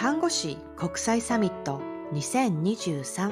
[0.00, 1.82] 看護師国際サミット
[2.14, 3.26] 2023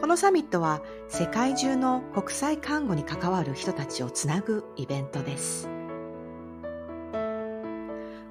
[0.00, 0.80] このサミットは
[1.10, 5.68] 世界中の国際看護に関わる人たちをつなぐイベントです。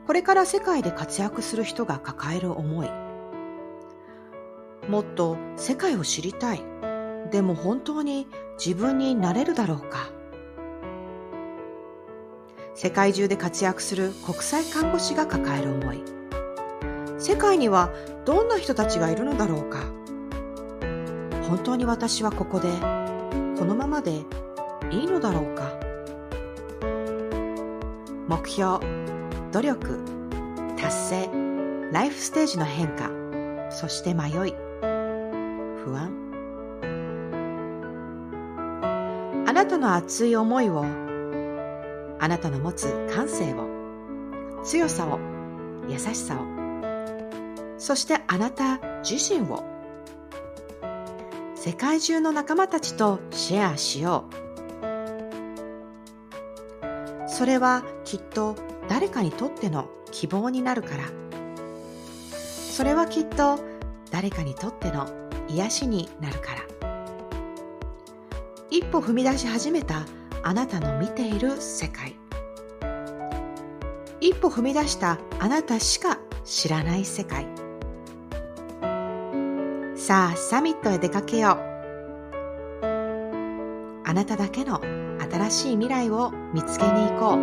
[0.07, 2.89] これから世界で活躍する人が抱える思い。
[4.89, 6.63] もっと世界を知りたい。
[7.29, 8.25] でも本当に
[8.57, 10.09] 自分になれるだろうか。
[12.75, 16.03] 世界中で活躍する国際看護師が抱える思い。
[17.19, 17.91] 世界には
[18.25, 19.79] どんな人たちがいるのだろうか。
[21.47, 22.69] 本当に私はここで
[23.59, 24.23] このままで
[24.91, 25.71] いいのだろうか。
[28.27, 28.79] 目標
[29.51, 29.99] 努力
[30.77, 31.29] 達成
[31.91, 33.11] ライフステージの変化
[33.69, 34.55] そして迷い
[35.83, 36.11] 不安。
[39.45, 41.02] あなたの熱い思いを
[42.23, 43.67] あなたの持つ感性を
[44.63, 45.19] 強さを
[45.89, 46.45] 優しさを
[47.77, 49.65] そしてあなた自身を
[51.53, 54.35] 世界中の仲間たちとシェアしよう。
[57.29, 58.55] それはきっと
[58.87, 61.03] 誰かにとっての希望になるから。
[62.31, 63.59] それはきっと
[64.11, 65.09] 誰かにとっての
[65.49, 66.61] 癒しになるから。
[68.69, 70.05] 一歩踏み出し始めた
[70.45, 72.17] あなたの見ている世界。
[74.23, 77.45] 一歩踏み出したあなたしか知らない世界。
[79.97, 81.55] さあサミットへ出かけよう。
[84.05, 84.79] あなただけの
[85.29, 87.39] 新しい未来を見つけに行こう。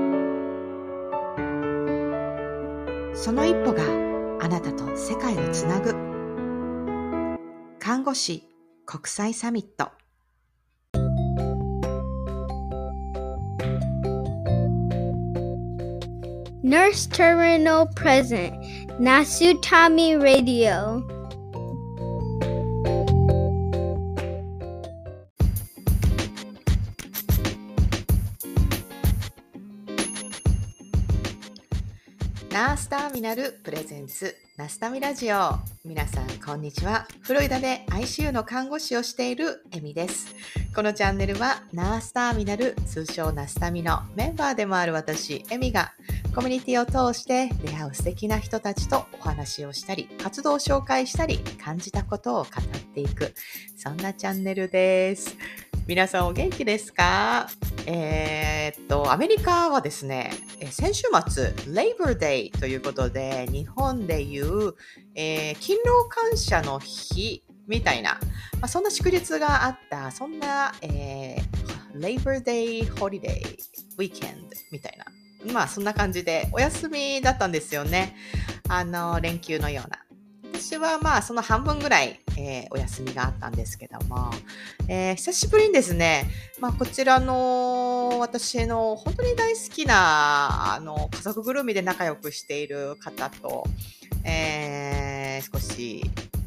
[3.14, 3.82] その一歩が
[4.42, 5.94] あなたと世界をつなぐ。
[7.78, 8.48] 看護師
[8.86, 9.99] 国際サミット。
[16.70, 18.54] Nurse Terminal Present,
[19.00, 21.02] Nasutami Radio.
[32.52, 35.54] ナースターミナルプレゼンツナスタミラジオ
[35.84, 37.08] 皆さんこんにちは。
[37.22, 40.36] フロリダで ICU の看護師をしているエミです。
[40.72, 45.92] このチャンネルはナースターミナル通称ナスタミのメンバーでもある私エミが
[46.34, 53.34] コミュニティを通して出会う素敵な人たちとお話をしたり活動を紹介したり感じたことを語っていく
[53.76, 55.36] そんなチャンネルです。
[55.86, 57.48] 皆さんお元気ですか？
[57.86, 60.30] えー、っと、アメリカはですね、
[60.70, 64.74] 先週末、Labor Day ということで、日本でいう、
[65.16, 68.20] えー、勤労感謝の日みたいな、
[68.60, 73.56] まあ、そんな祝日があった、そんな、えー、Labor Day Holiday
[73.98, 75.06] Weekend みたいな、
[75.52, 78.16] まあそんな感じでお休みだったんですよね。
[78.68, 79.98] あの、連休のような。
[80.52, 84.30] 私はまあその半分ぐらい、えー、お休みがあったんですけども、
[84.88, 86.28] えー、久しぶりにですね、
[86.60, 93.64] まあ、こちらの私の本当に大好きなあの家族ぐるみで仲良くしている方と、
[94.24, 96.02] えー、少し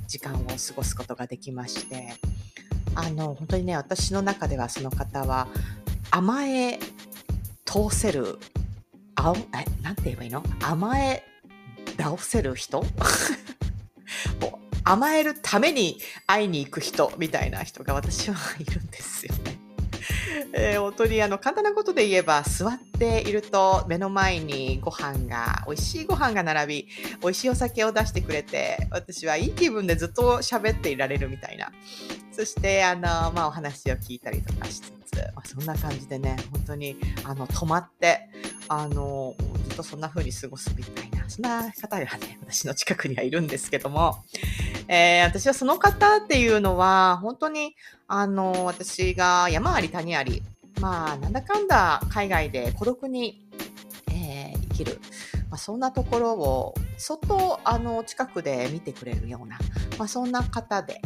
[0.07, 2.13] 時間を過ごすことができまして
[2.93, 5.47] あの本当にね私の中ではその方は
[6.11, 6.77] 甘え
[7.65, 8.37] 通せる
[9.15, 10.43] あえなんて言えばいいの？
[10.61, 11.23] 甘え
[11.97, 12.83] 倒せる人？
[14.85, 19.57] 甘えるために会いに行く人みたいな人が私は いるんですよね。
[20.53, 26.87] えー、本当にあの簡単なことで言えば座っていると目の前にご飯が美味しいご飯が並び
[27.21, 31.71] 美味しいお酒を出してくれて私はいい気分でずっと喋っていられるみたいな。
[32.31, 35.02] そしてあの、まあ、お話を聞いたりとかしつつ、まあ、
[35.45, 38.29] そんな感じでね本当にあの止まって
[38.67, 39.35] あの
[39.69, 44.23] ずっとそんな風に過ごすみたいなそんな方がね私の近くにはいるんですけども
[44.87, 47.75] えー、私はその方っていうのは、本当に、
[48.07, 50.43] あの、私が山あり谷あり、
[50.81, 53.47] まあ、なんだかんだ海外で孤独に、
[54.11, 54.99] えー、生きる。
[55.49, 59.57] まあ、そんなところを、そっと、あの、近くで見てくれるような、
[59.97, 61.01] まあ、そんな方で、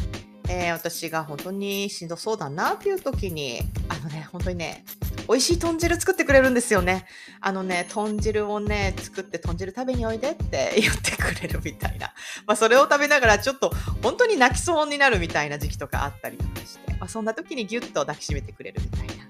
[0.50, 4.86] えー、私が本当にしんどそうだなっていう時に、あのね、本当にね、
[5.28, 7.06] 美味しい豚汁作ってくれるんですよね。
[7.42, 12.14] あのね、豚汁をね、作って豚汁食べにおいでって 言ってくれるみたいな。
[12.46, 13.72] まあ、それを食べながらちょっと
[14.02, 19.26] 本当に泣きそうになるみたいな時期とかあったりとかして、まあ、そんな時にギュッと抱きしめてくれるみたいな。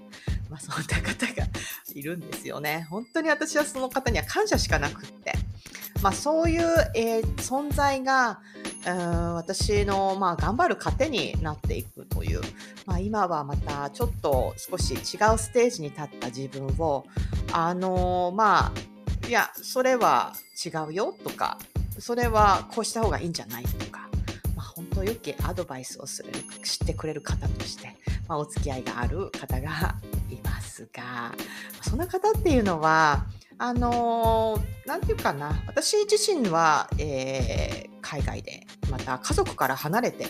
[0.48, 1.48] まあ、そんな方が
[1.94, 2.86] いるんですよね。
[2.90, 5.32] 本当に私はその方には感謝しかなくって。
[6.02, 6.62] まあ、そういう、
[6.94, 8.40] えー、存在が、
[8.86, 12.40] うん、私の、まあ、頑張る糧になっていくという、
[12.86, 17.04] まあ、今はまたちょっと少し違うステージに立った自分を、
[17.52, 20.32] あの、まあ、いや、それは
[20.64, 21.58] 違うよとか、
[21.98, 24.08] それはこうした方がいいんじゃないとか、
[24.56, 26.30] まあ、本当よきアドバイスをする、
[26.62, 27.96] 知ってくれる方として、
[28.28, 29.96] まあ、お付き合いがある方が
[30.30, 31.32] いますが、
[31.82, 33.26] そんな方っていうのは、
[33.60, 40.26] あのー、なんていうかな、私自身は、えー、海外で、また家族から離れて、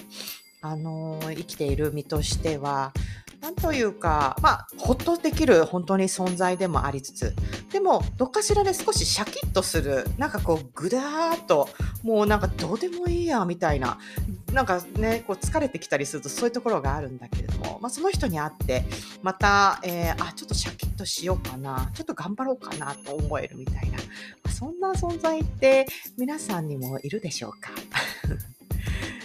[0.63, 2.93] あのー、生きている身としては、
[3.41, 7.35] なんというか、まあ、ほっとできる本当に存在でもありつつ、
[7.73, 11.69] でも、どっかしらで少しシャキッとする、なんかこう、ぐだーっと、
[12.03, 13.99] もうなんかどうでもいいや、みたいな、
[14.53, 18.85] なんかね、こう疲れてきたりするとそういうところがあるんだけれども、まあ、その人に会って、
[19.23, 24.05] また、えー、あ、ちょっとシャキッとしようかな、ちょっと頑張ろうかなと思えるみたいな、ま
[24.47, 25.87] あ、そんな存在って
[26.17, 27.71] 皆さんにもいるでしょうか？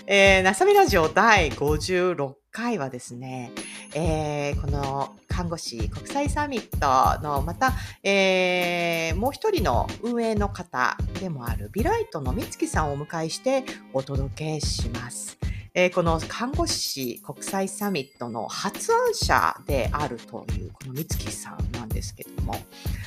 [0.06, 3.52] えー、なさみラジオ第56回はですね、
[3.96, 7.72] えー、この看護師国際サミットのまた、
[8.04, 13.64] えー、もう一人の運営の方でもあるビライトの美月さんをお迎えして
[13.94, 15.38] お届けします。
[15.76, 22.54] えー、この看護師国際サミットの発案者であるというこの美月さんなんですけども、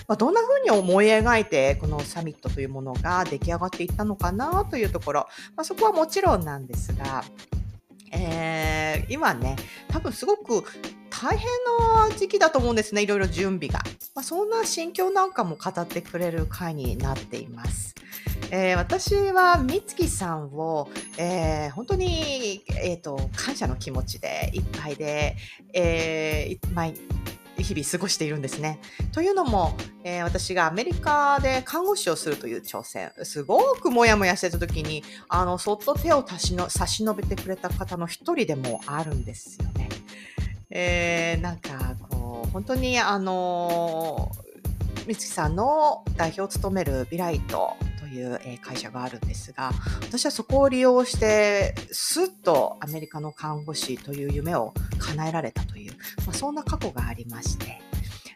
[0.08, 5.26] まあ、どんな風に思い描いてこのサミットというものが出来上がっていったのかなというところ、
[5.56, 7.24] まあ、そこはもちろんなんですが、
[8.12, 9.56] えー、今ね、
[9.88, 10.64] 多分すごく
[11.10, 11.48] 大変
[12.08, 13.80] な時期だと思うんですね、いろいろ準備が。
[14.14, 17.94] まあ、そんな心境なんかも語ってくれる回になっています。
[18.50, 20.88] えー、私は美月さんを、
[21.18, 25.36] えー、本当に、えーと、感謝の気持ちでいっぱいで、
[25.72, 26.94] えー、毎
[27.58, 28.78] 日々過ごしているんですね。
[29.12, 39.88] というのも、えー、私がアメリカで看護師をするという挑戦、すごくもやもやしてた時に、あの、そっと手を差し伸べてくれた方の一人でもあるんですよね。
[40.70, 44.30] えー、なんか、こう、本当にあの
[45.06, 47.76] 美月さんの代表を務めるビライト
[48.16, 49.70] いう会社があるんですが、
[50.02, 55.92] 私はそこを利用して、すっとアメリカの看護師という夢を叶えられたという、
[56.26, 57.80] まあ、そんな過去がありまして、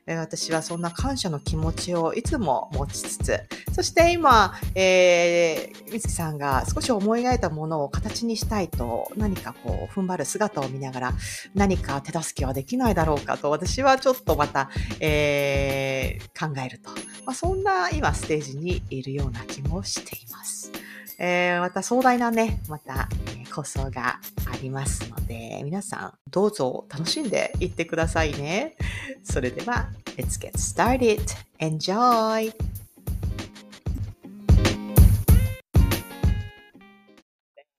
[0.07, 3.41] 私はそんな感謝の気持ちをいつも持ちつつ、
[3.73, 11.13] そして今、えー、美月さんが少し思い描いたものを形にしたいと何かこう踏ん張る姿を見ながら
[11.55, 14.71] 何か手助けはできないだろうかと私はちょっとまた、
[15.01, 16.91] えー、考えると、
[17.25, 20.73] まあ、そんな今ステージにいるような気もしています。
[21.23, 24.19] えー、また壮大なね、また、えー、構想が
[24.51, 28.75] ありますので、皆さんどうぞ楽しんでいってくださいね。
[29.23, 31.21] それでは、Let's get started.
[31.59, 32.55] Enjoy!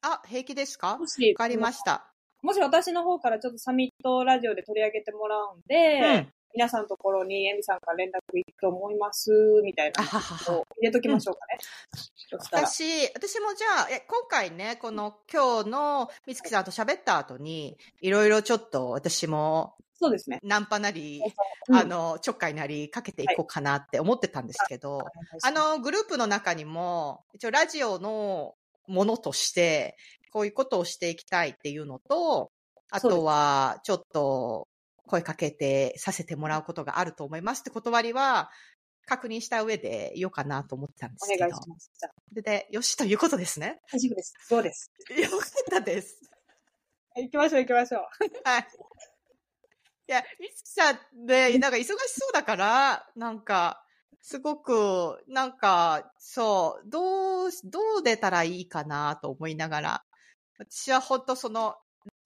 [0.03, 0.99] あ、平気ですか？
[0.99, 0.99] わ
[1.35, 2.13] かりました。
[2.43, 9.31] もし私の方からちょっとサミットラジオで取り上げてもらうんで、うん、皆さんのところにエミさんから連絡いくと思います、
[9.63, 10.03] みたいな。
[10.53, 11.57] を入れときましょうかね。
[12.33, 20.39] うん、私、私もじゃあ、え今回ね、この今日の美月さんと喋った後に、いろいろちょっと私も、そうですね。
[20.41, 21.21] ナンパなり、
[21.69, 25.05] うん、あの、ちょっかいなりかけていこうかなって思ってたんですけど、はい、
[25.43, 28.55] あの、グループの中にも、一応ラジオの
[28.87, 29.95] ものとして、
[30.31, 32.51] こういうことをしていきたいっていうのと、
[32.89, 34.67] あとは、ちょっと、
[35.07, 38.49] 声かけてさせてもらうことがあると思いますって断りは、
[39.05, 41.45] 確認した上で言おうかなと思ってたんですけど。
[41.45, 41.91] お願いします。
[42.31, 43.81] で、で、よしということですね。
[43.91, 44.33] 大丈夫です。
[44.47, 44.91] そうです。
[45.09, 46.19] よかったです。
[47.15, 48.01] 行きましょう行きましょう。
[48.45, 48.67] はい。
[50.07, 53.83] いや、みつきさんで、なんか忙しそうだから、なんか、
[54.21, 60.05] すごく、なんか、そう、どう、どう出たらいいかなと思いながら、
[60.59, 61.75] 私は本当その、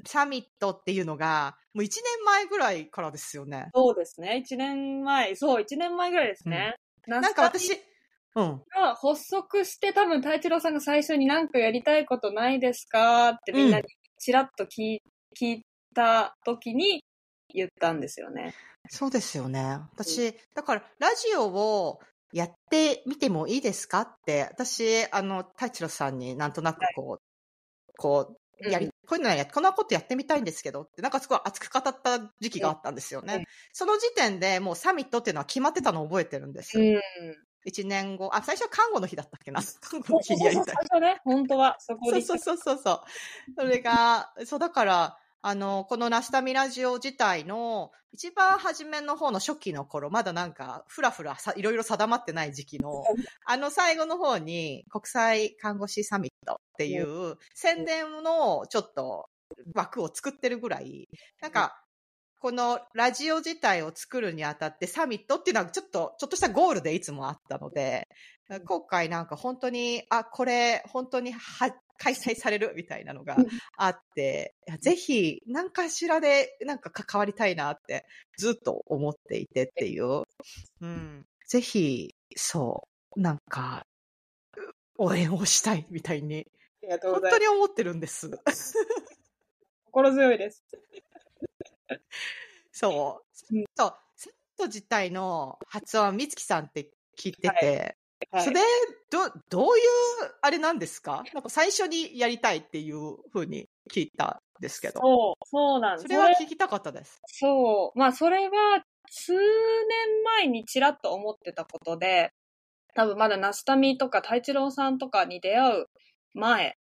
[0.06, 3.70] サミットっていうのが、もう1年前ぐらいからですよね。
[3.74, 4.44] そうですね。
[4.48, 6.76] 1年前、そう、1年前ぐらいですね。
[7.08, 7.74] うん、なんか私、
[8.36, 8.62] うん。
[8.70, 13.84] が発足して多分太一郎さんが最初に何かやりたいことないですかってみんなに
[14.20, 15.00] ちらっと聞,、
[15.40, 17.04] 聞いた時に
[17.54, 18.54] 言ったんですよね。
[18.90, 19.80] そうですよね。
[19.94, 22.00] 私、だからラジオを
[22.34, 27.20] やってみてもいいですかって、私、あの、太一郎さんになんとなくこう、はい、
[27.98, 33.46] こう、やり、うん、こういうのや、こんなことやってみたいんですけどって、なんかすごい熱く語った時期があったんですよね。
[33.74, 36.80] その時点でもうサミットっていうのは決まってたのを覚えてるんです。
[36.80, 37.02] うん
[37.68, 39.60] 一年後、あ、最初は看護の日だったっけな？
[39.82, 40.66] 看護の日にやりたい。
[40.66, 42.22] 最初ね、本当は、そこで。
[42.22, 43.02] そうそうそうそう。
[43.58, 53.04] それが、そうだから、あの、このナスタミラジオ自体の一番初めの方の初期の頃、まだなんか、ふらふらさ、いろいろ定まってない時期の、
[53.46, 59.28] あの最後の方に国際看護師サミットっていう宣伝のちょっと
[59.74, 61.10] 枠を作ってるぐらい、
[61.42, 61.82] なんか、
[62.40, 68.08] このラジオ自体を作るにあたってサミットっていうのはちょっと、ちょっとしたゴールでいつもあったので、
[68.66, 73.38] 今回なんか本当に、あ、これ本当には開催されるみたいなのが
[73.78, 78.06] あって、ぜひ何かしらでなんか関わりたいなって
[78.38, 80.24] ずっと思っていてっていう。
[80.82, 81.26] うん。
[81.48, 83.86] ぜひ、そう、なんか、
[84.98, 86.48] 応援をしたいみたいに、
[86.84, 87.40] ありがとうご本ざいます。
[87.40, 88.32] 当に思ってるんです。
[89.86, 90.64] 心強いです。
[92.72, 93.56] そう。
[93.56, 93.98] うんそう。
[94.16, 97.98] セット自体の発音はみつきさんって聞いてて、はい
[98.38, 98.60] それ、
[99.10, 101.24] ど、どういう、あれなんですか？
[101.34, 105.00] なんか最初にやりたいっていうふうに聞いたんですけど。
[105.02, 106.04] そう、そうなんです。
[106.04, 107.20] それは聞きたかったです。
[107.28, 108.00] そう。
[108.00, 109.40] まあ、それは、数年
[110.24, 112.32] 前にちらっと思ってたことで、
[112.96, 115.86] 多分まだナスタミとか太一郎さんとかに出会う
[116.34, 116.76] 前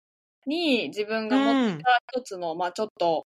[0.44, 3.26] に自分が持ってた一つの、まあちょっと、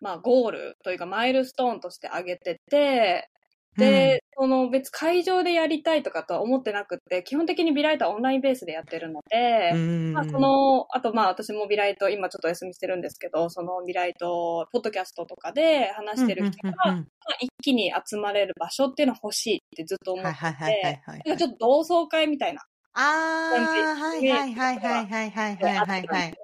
[0.00, 3.28] まあゴールというかマイルストーンとして挙げてて、
[3.76, 9.72] で、うん、その別会場でやりたいとかとは思ってなくて、基本的にビライトはオンラインベースでやってるので、
[10.12, 17.04] まあその、あとまあ私もビライト、今ちょっとお休みしてるんですけど、そのビライト、ポッドキャストとかで話してる人が、まあ、
[17.40, 20.30] 一気に集まれる場所っていうのは欲しいってずっと思って、
[21.24, 22.62] なんかちょっと同窓会みたいな
[22.94, 23.60] ああ、
[24.04, 26.34] はいはいはいはいはい、はい。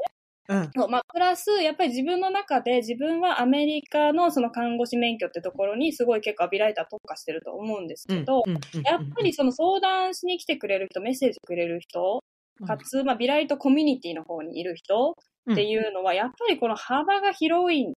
[0.48, 0.70] うん。
[0.90, 8.42] まあ、プラス、やっぱり自分の中で自分はアメリカのその看護師免許ってところにすごい結構ビライター特化してると思うんですけど、
[8.84, 12.24] やっぱりその相談しに来てくれる人、メッセージくれる人、
[12.66, 15.14] かつ、まあ、ビライトコミュニティの方にいる人
[15.52, 17.92] っていうのは、やっぱりこの幅が広いん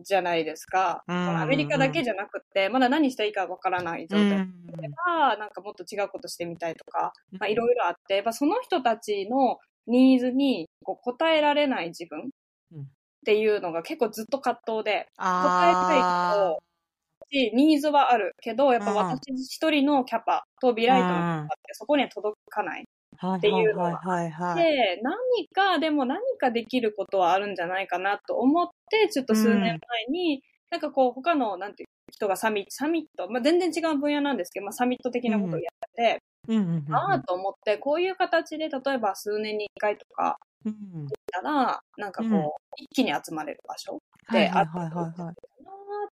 [0.00, 1.02] じゃないですか。
[1.08, 4.52] うんアメリカだけじゃなくて、まだ何していいかわからない状態うん
[5.04, 12.30] は、なんかもっと違うことしてみたいとか、まあ、いろいろあって、やっぱその人たちのニーズにこう応えられない自分
[12.72, 12.84] うんっ
[13.26, 22.84] ていうのが結構ずっと葛藤で、答えたいあけど、しニーズはあるけど、やっぱうん私一人のキャパとビライトのキャパってそこには届かない。
[23.18, 23.34] あ。
[23.34, 24.72] っていうのははいはいはいはい。
[24.72, 36.18] で、何か、でも何かできることはあるんじゃないかなと思って、ちょっと数年前に、なんかこう、他の、なんていう人がサミット、サミット、まあ、全然違う分野なんですけど、まあ、サミット的なことをやって、
[36.48, 42.42] うんうんうんああと思って、こういう形で、例えば数年に一回とかうんたら、なんかこう、うん
[42.80, 44.00] 一気に集まれる場所
[44.32, 44.78] であった。
[44.78, 45.34] なーっ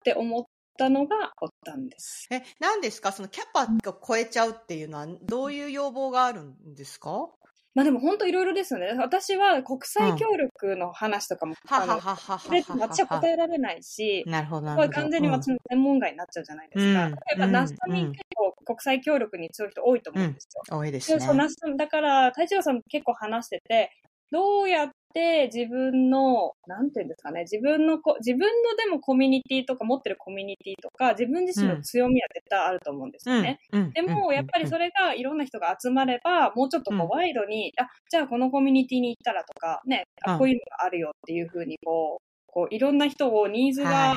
[0.03, 0.43] て思っ
[0.77, 2.27] たのがおったんです。
[2.31, 3.11] え、何ですか？
[3.13, 7.29] そのキャパが超えちゃうっていうのは、どういう要望があるんですか？
[7.75, 8.87] まあでも本当いろいろですよね。
[8.97, 14.67] 私は国際協力の話とかも、はあのはははそれっては私は答えられないし、なるほど。
[14.89, 17.05] 完全に私の専門外になっちゃうじゃないですか。
[17.05, 20.61] うん例えば、うんナスタミうん結構国際協力に強い人多いと思うんですよ。
[20.69, 21.25] うん多いですね。
[21.25, 23.91] うだから、太一郎さんも結構話してて、
[24.31, 33.59] どうやって自分の、なんていうんですかね、自分のこ、自分のでもコミュニティとか持ってるコミュニティとか、自分自身の強みは絶対あると思うんですよね。
[33.71, 33.81] うん。
[33.81, 44.15] うんでも、やっぱりそれがいろんな人が集まれば、もうちょっとこうワイドに、あ、じゃあこのコミュニティに行ったらとか、ね、うんあこういうのがあるよっていうふうに、こう、こういろんな人をニーズが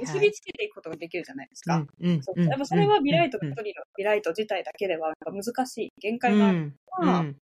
[0.00, 1.84] 結びつけていくことができるじゃないですか。
[2.00, 3.62] やっぱそれはビライト一人の
[3.96, 7.36] ビライト自体だけではやっぱ難しい限界うんがあるうんうん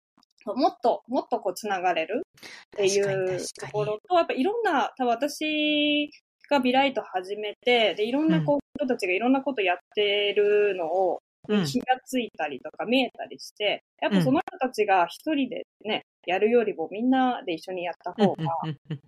[0.52, 6.10] もっと、もっとこう、つながれるっていうところと、やっぱいろんな、多分私
[6.50, 11.64] がビライト始めて、で、いろんなこう、人たちがいろんなことやってるのを、うん。
[11.64, 18.36] 気がついたりとか見えたりして、やっぱその人たちが一人でね、やるよりもみんなで一緒にやった方が、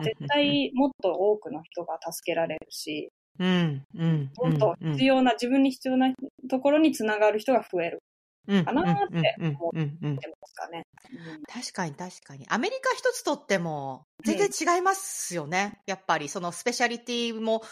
[0.04, 3.82] 絶対もっと多くの人が助けられるし、うん。
[3.94, 4.30] うん。
[4.36, 6.12] もっと必要な、自分に必要な
[6.48, 8.02] ところにつながる人が増える
[8.46, 10.86] かなって思うんうんうんってますかね。
[11.10, 12.46] うん確かに確かに。
[12.48, 15.80] アメリカ一つとっても全然違いますよね。
[15.86, 17.62] やっぱりそのスペシャリティも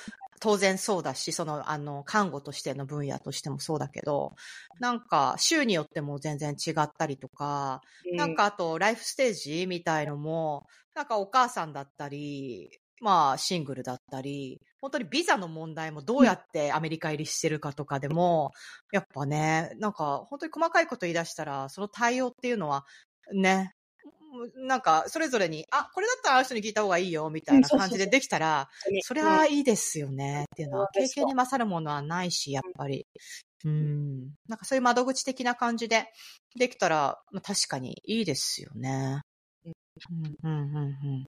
[0.41, 4.35] 当然そうだし、そのあの看護としての分野としてもそうだけど、
[4.79, 7.81] なんか州によっても全然違ったりとか、
[8.13, 12.71] なん、かあとライフステージみたいのも、なんかお母さんだったり、
[13.01, 18.53] まあシングルだったり、本当にビザの問題もどうやってアメリカ入りしてるかとかでも、
[18.93, 22.85] やっぱね、なんか本当に細かいこと言い出したら、その対応っていうのは
[23.33, 23.73] ね、
[24.57, 28.69] なんかそれぞれに、あ、これだったらあの人に聞いた方がいいよみたいな感じでできたら、
[29.03, 33.07] それはいいですよねっていうのは、経験に勝るものはないし、やっぱり。
[33.65, 34.35] うん。
[34.47, 36.07] なんかそういう窓口的な感じで
[36.59, 39.23] できたら、まあ、確かにいいですよね。
[40.11, 40.81] うん、うん、うん、う
[41.21, 41.25] ん。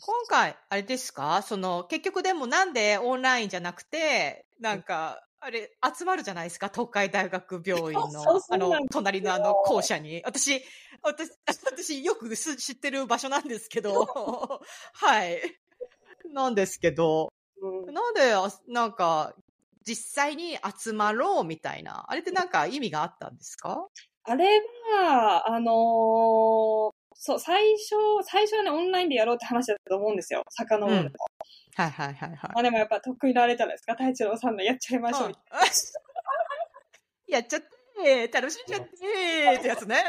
[0.00, 1.42] 今回、あれですか？
[1.42, 6.68] その、結局でもなんでオンラインじゃなくて、なんか、あれ、集まるじゃないですか？
[6.68, 10.22] 東海大学病院のあの隣のあの校舎に。
[10.24, 10.62] 私、
[11.02, 11.30] 私、
[11.64, 14.06] 私よくす知ってる場所なんですけど、
[14.94, 15.40] はい。
[16.32, 17.94] なんですけど、うんうん。
[17.94, 19.34] なんで、あなんか、
[19.84, 22.04] 実際に集まろうみたいな。
[22.08, 23.88] あれってなんか意味があったんですか？
[24.24, 24.60] あれ
[25.00, 30.42] は、あのーそう、最初、最初はね、オンラインでやろうって話だったと思うんですよ。
[30.50, 31.18] 遡ると。
[31.74, 32.38] はいはいはいはい。
[32.54, 33.92] まあでもやっぱ得意なあれじゃないですか。
[33.94, 35.58] 太一郎さんのやっちゃいましょうみたいな。
[35.60, 35.62] う
[37.30, 40.04] んやっちゃって、楽しんじゃって、ってやつね。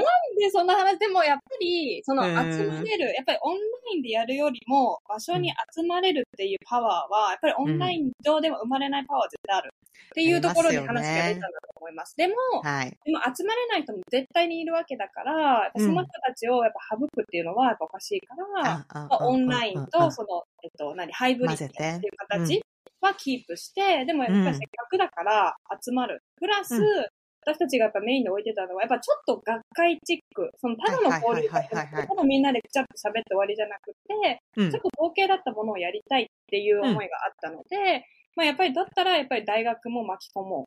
[0.00, 0.98] で、そんな話？
[0.98, 3.60] でもやっぱり、そのうん集まれる、やっぱりオンラ
[3.94, 9.70] インでやるよりも、場所に集まれるっていうパワーは、やっぱりオンライン上でも生まれないパワーは絶対ある。
[10.06, 12.14] っていうところに話が出たんだと思います。
[12.16, 12.90] でも、はい。
[13.04, 22.62] でも集まれない人も絶対にいるわけだから、その人たちをやっぱ省くっていうのはやっぱおかしいから、あまあ、オンラインと、その、えっと、何、ハイブリッドっていう形
[23.00, 26.22] はキープして、でもやっぱりせっかくだから集まる。
[26.36, 27.06] プラス、うん
[27.46, 40.64] 私たちがやっぱメインで置いてたのは、やっぱちょっと学会チック、そのただの交流会ただみんなでくちゃっと喋って終わりじゃなくて、うんちょっと統計だったものをやりたいっていう思いがあったので、まあやっぱりだったらやっぱり大学も巻き込もう。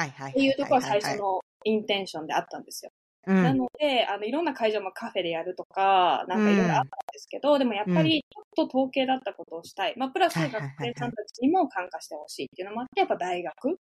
[0.00, 2.92] っていうところは最初のインテンションであったんですよ。
[3.28, 3.42] うん。
[3.42, 9.94] なので、あの、いろんな会場もカフェでやるとか、なんかいろいろあったんですけど、でもやっぱりちょっと統計だったことをしたい。
[9.98, 13.74] まあ、プラスはい学生さんたちにも参加してほしいっていうのもあって、やっぱ大学っ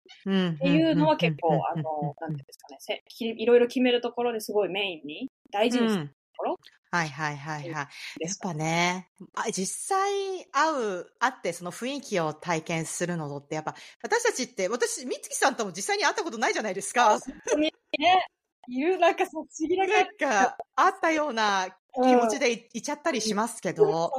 [0.59, 3.03] ていうのは結構、あの、なんていうんですかね、
[3.38, 6.57] いろいろ決めるところですごいメインに大事にするうんところ
[6.91, 7.73] はいはいはいはい。
[7.73, 7.87] やっ。
[8.41, 17.19] ぱね、あ実際会う、会ってその雰囲気を体験するのって、やっぱ私たちって、私、みつきさんとも実際に会ったことないじゃないですか。
[17.19, 18.26] 本当にね、
[18.68, 20.16] いる、なんかそう、不思議ななん。
[20.16, 21.68] か、会ったような
[22.02, 24.11] 気持ちでいいちゃったりしますけど、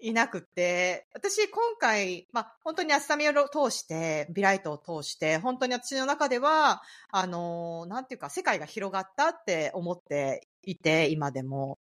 [0.00, 11.78] いなくて、私今回、まあ、本当にアスタミを通して、ビライトを通して、本当に私の中では、あの、なんていうか、世界が広がったって思っていて、今でも。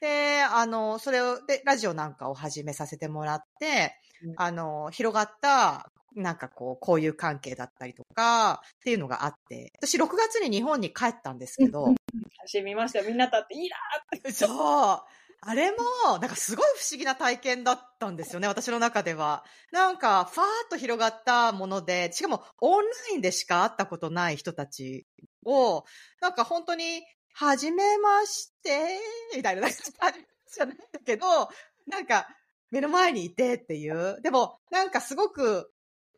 [0.00, 11.86] で、あの、それを、で、ラジオなんかを始めさせてもらってうん、あの、広がった、なんかこう、交友関係だったりとか、っていうのがあって、私6月に日本に帰ったんですけど、
[12.46, 13.06] 写真見ましたよ。
[13.06, 15.02] みんなと会って、いいなそう。
[15.46, 19.44] あれも、なんかすごい不思議な体験だったんですよね、私の中では。
[19.72, 25.06] なんか、ファーッと広がったもので、しかもオンラインでしか会ったことない人たち
[25.44, 25.84] を、
[26.20, 27.02] なんか本当に、
[27.34, 28.98] はじめまして、
[29.36, 29.76] みたいな、なんか
[30.50, 31.26] じゃないんだけど、
[31.88, 32.26] なんか、
[32.70, 34.20] 目の前にいてっていう。
[34.22, 35.70] でも、なんかすごく、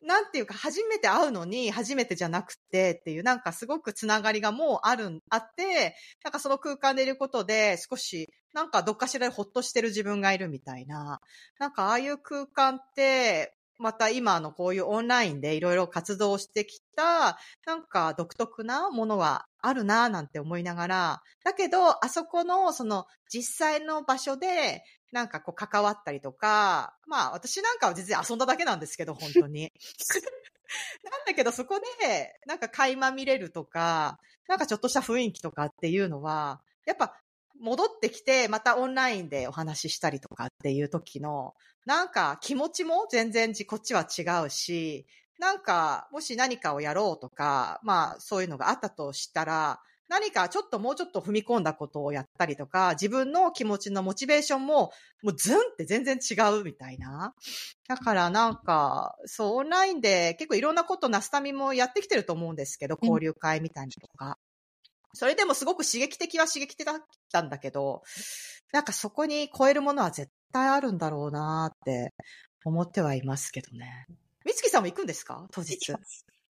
[0.03, 11.19] なんていうか、初めて会うのに、初めてじゃなくてっていう、なんかすごくつながりがもうある、あって、なんかその空間でいることで、少し、なんかどっかしらでほっとしてる自分がいるみたいな。
[11.59, 29.71] なんかああいう空間って、また今のこういうオンラインでいろいろ活動してきた、なんか独特なものはあるなぁなんて思いながら、だけど、あそこのその実際の場所で、なんかこう関わったりとか、まあ私なんかは全然遊んだだけなんですけど、本当に。
[31.09, 37.17] なんだけどそこで、なんか垣間見れるとか、なんかちょっとした雰囲気とかっていうのは、やっぱ
[37.59, 45.05] 戻ってきて、またオンラインでお話ししたりとかっていう時の、なんか気持ちも全然こっちは違うし、
[45.39, 54.91] なんかもし何かをやろうとか、まあそういうのがあったとしたら、何かちょっともうちょっと踏み込んだことをやったりとか、自分の気持ちのモチベーションも、
[55.21, 57.33] もうズンって全然違うみたいな。
[57.87, 64.37] だからなんか、そう、オンラインで結構いろんなことナスタミもやってきてると思うんですけど、交流会みたいなのとか。
[65.13, 66.99] それでもすごく刺激的は刺激的だっ
[67.31, 68.03] たんだけど、
[68.71, 72.13] なんかそこに超えるものは絶対あるんだろうなって
[72.65, 74.05] 思ってはいますけどね。
[74.45, 75.47] みつきさんも行くんですか？
[75.51, 75.91] 当日。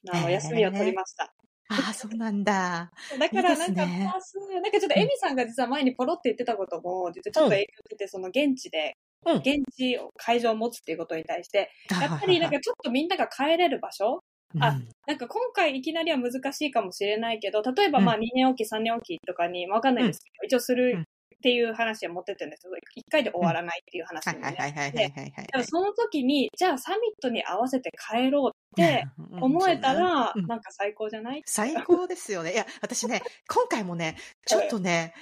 [0.10, 1.34] あの、休みを取りました。
[1.70, 2.92] ああ、 そうなんだ。
[3.18, 4.14] だから、なんか、すね。
[4.14, 9.44] パースなんかちょっとエミさんが実は前にポロって言ってたことも、実はちょっと影響受けて、その現地で、うん。
[9.46, 14.24] 現地を会場を持つっていうことに対して、やっぱりなんかちょっとみんなが帰れる場所？
[14.60, 14.90] あうん。
[15.06, 18.08] なんか今回いきなりは難しいかもしれないけど、例えばうん。
[18.08, 21.02] まあ2年おき3年おきとかに、わかんないですけど、一応する
[21.38, 22.80] っていう話は持ってってるんですけど、1
[23.12, 25.48] 回で終わらないっていう話はいにはいはいはいはいはいはい。
[25.52, 31.44] でもその時に、じゃあサミットに合わせて帰ろうってうん思えたら、うんなんか最高じゃない？
[31.46, 32.54] 最高ですよね。
[32.54, 35.14] いや、私ね、今回もね、ちょっとね、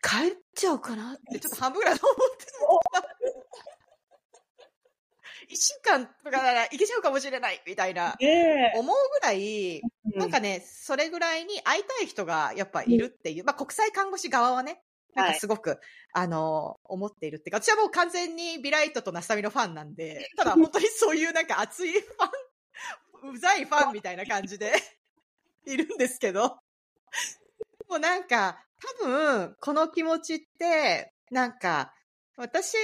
[0.00, 2.52] 帰っちゃうかなって、ちょっと半分ぐらい思ってた。
[5.48, 8.16] 一週間とかならいけちゃうかもしれない、みたいな。
[8.76, 9.82] 思うぐらい、
[10.14, 14.80] なんかね、それぐらいに会いたい人がやっぱいるっていう、まあ国際看護師側はね、
[15.14, 15.78] なんかすごく、
[16.12, 24.72] あの、思っているっていうか、私はもう完全にビライトとナスタミのファンなんで、 ただ本当にそういうなんか熱いファン、うざいファンみたいな感じで
[25.66, 26.60] いるんですけど、
[27.88, 28.64] もうなんか、
[29.00, 31.94] 多分、この気持ちって、なんか、
[32.36, 32.76] 私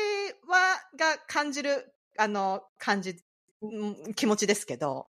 [0.46, 3.16] は、が感じる、あの、感じ、
[3.62, 5.07] うん気持ちですけど、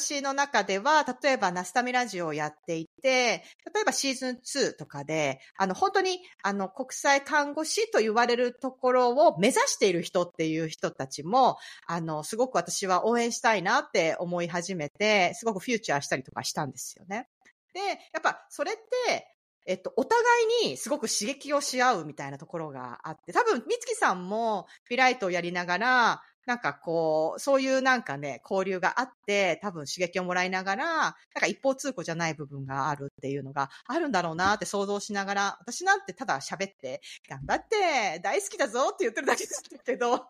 [0.00, 17.28] 私の中では、例えばナスタミラジオをやっていて、例えばシーズン2とかで、あの、本当に、あの、国際看護師と言われるところを目指している人っていう人たちも、あの、すごく私は応援したいなって思い始めて、すごくフューチャーしたりとかしたんですよね。
[17.72, 18.74] で、やっぱそれっ
[19.06, 19.28] て、
[19.66, 20.22] えっと、お互
[20.64, 40.26] いにすごく刺激をし合うみたいなところがあって、多分、みつきさんもフィライトをやりながら、なんかこう、そういうなんかね、交流があって、多分刺激をもらいながら、なんか一方通行じゃない部分があるっていうのがあるんだろうなって想像しながら、私なんてただ喋って、頑張って、大好きだぞって言ってるだけですけど、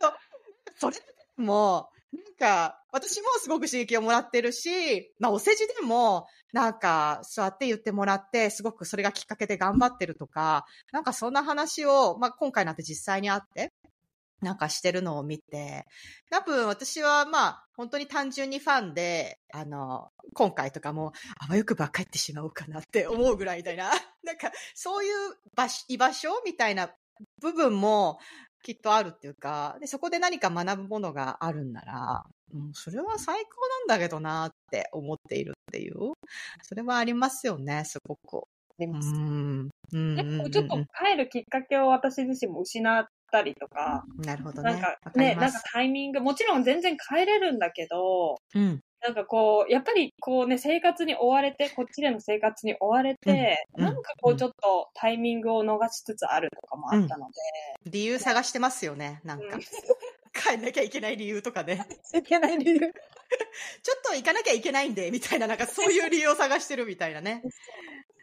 [0.78, 0.96] それ
[1.36, 13.72] も、なんか、私もすごく刺激をもらってるし、まあ、お世辞でも、なんか、座って言ってもらって、すごくそれがきっかけで頑張ってるとか、なんかそんな話を、まあ、今回なんて実際にあって、
[14.42, 15.86] なんかしてるのを見て、
[16.30, 23.90] 多分私はまあ、本当に単純にファンで、あの、今回とかも、あわよくば帰ってしまおうかなって思うぐらいみたいな、
[24.22, 26.94] なんか、そういう場所、居場所みたいな
[27.40, 28.18] 部分も、
[28.62, 36.14] きっとあるっていうか、で、そこで何か学ぶものがあるんなら、うん、それは最高なんだけどなって思っているっていう、
[36.62, 38.38] それはありますよね、すごく。
[38.38, 38.42] う
[38.78, 39.12] 出ます。
[39.12, 39.68] ん。
[39.92, 40.16] うん。
[40.16, 44.72] 結構ちょっと帰るきっかけを私自身も失ったりとか、なるほどね。
[44.72, 45.60] なんかね、なんか。
[45.72, 48.80] タイミング、もちろん全然帰れるんだけど、うん。
[49.02, 57.28] なんかこう、やっぱりこうね、生活に追われて、こっちでの生活に追われて、うんなんかこうちょっとタイミングを逃しつつあるとかもあったの
[57.84, 59.62] 理由探してますよね、なんで、かうん。
[60.32, 61.86] 帰んなきゃいけない理由とかね。
[62.14, 62.78] いけない理由。
[63.82, 67.42] ちょっと行かなきゃいけないんで、みたいな、なんかそういう理由を探してるみたいなね。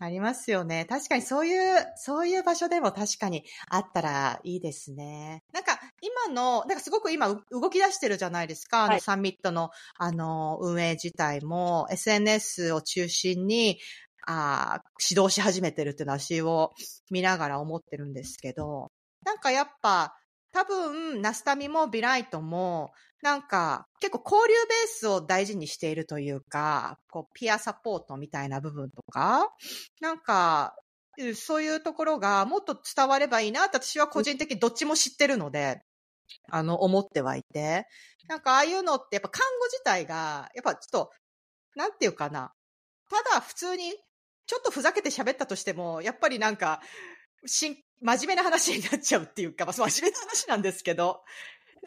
[0.04, 0.86] ありますよね。
[0.86, 5.44] 確かにそういう、そういう場所でも確かにあったらいいですね。
[5.54, 8.84] なんか今の、なんかすごく今う動き出してるじゃないですか。
[8.84, 13.80] あのはいサミットの、あの、運営自体も SNS を中心に、
[14.26, 16.72] あー指導し始めてるっていうのは私を
[17.12, 18.92] 見ながら思ってるんですけど、
[19.26, 20.16] なんかやっぱ、
[20.54, 29.50] 多分、ナスタミもビライトも、なんか、結構交流ベースを大事にしているというか、こう、ピアサポートみたいな部分とか、
[30.00, 30.76] なんか、
[31.36, 35.84] そういうところがもっと伝わればいいなって私は個人的にどっちも知ってるので、
[36.50, 37.88] あの、思ってはいて。
[38.28, 41.12] なんかああいうのってやっぱ看護自体が、やっぱちょっと、
[41.76, 42.54] なんていうかな。
[43.10, 43.94] ただ普通に、
[44.46, 46.82] ちょっとふざけて喋ったとしても、やっぱりなんか、
[47.46, 51.24] しん、真面目な話になっちゃうっていうか、真面目な話なんですけど、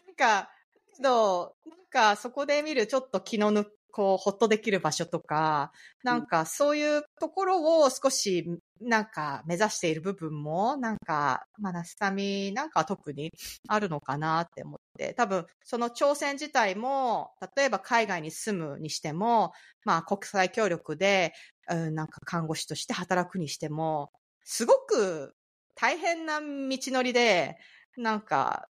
[0.07, 0.49] なんか、
[0.95, 5.71] けど、なんかそこで見るちょっと気の抜こう、ほっとできる場所とか、
[6.03, 8.45] なんかそういうところを少し、
[8.79, 13.31] なんか目指している部分も、なんか、まあ、ナスタミなんか特に
[13.67, 19.51] あるのかなって思って、多分その挑戦自体も、例えば海外に住むにしても、
[19.83, 21.33] まあ国際協力で、
[21.67, 24.11] うん、なんか看護師として働くにしても、
[24.43, 25.33] すごく
[25.79, 27.55] 大変な道のりで、
[27.95, 28.67] なんか、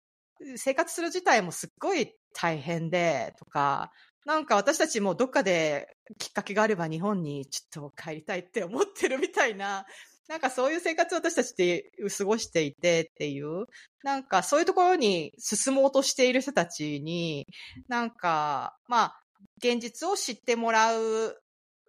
[0.56, 3.92] 生活する自体もすっごい大変で、とか、
[4.26, 9.86] なんか私たちもどっかできっかけがあれば日本にちょっと帰りたいって思ってるみたいな、
[10.30, 13.66] なんかそういう生活を私たちって過ごしていてっていう、
[14.04, 17.46] なんかそういうところに進もうとしている人たちに、
[17.90, 19.20] なんか、まあ、
[19.58, 21.38] 現実を知ってもらう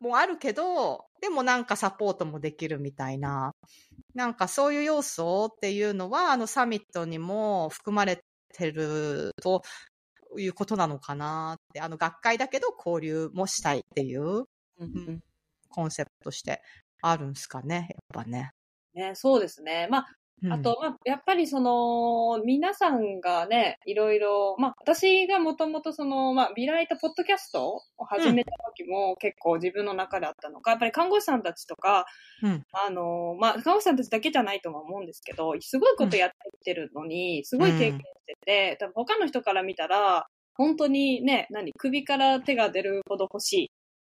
[0.00, 3.54] もあるけど、でもなんかサポートもできるみたいな、
[4.14, 8.20] なんかそういう要素っていうのは、あのサミットにも含まれ
[8.52, 9.62] てると
[10.38, 14.44] いうことなのかなって、あの学会だけど交流もしたいっていう
[14.78, 15.20] うん
[15.70, 16.62] コンセプトとして
[17.02, 18.52] あるんですかね、やっぱね。
[18.94, 19.88] ね、そうですね。
[19.90, 32.04] まあ、うんあと、まあ、やっぱりその、皆さんがね、いろいろ、まあ、私がもともとその、まあ、ビライトポッドキャストを始めた時も結構自分の中であったのが、やっぱり看護師さんたちとか、
[32.42, 32.64] うん。
[32.72, 43.70] あの、まあ、看護師さんたちだけじゃないとは思うんですけど、すごいことやってきてるのに、すごい経験してて、多分他の人から見たら、本当にね、何、首から手が出るほど欲しい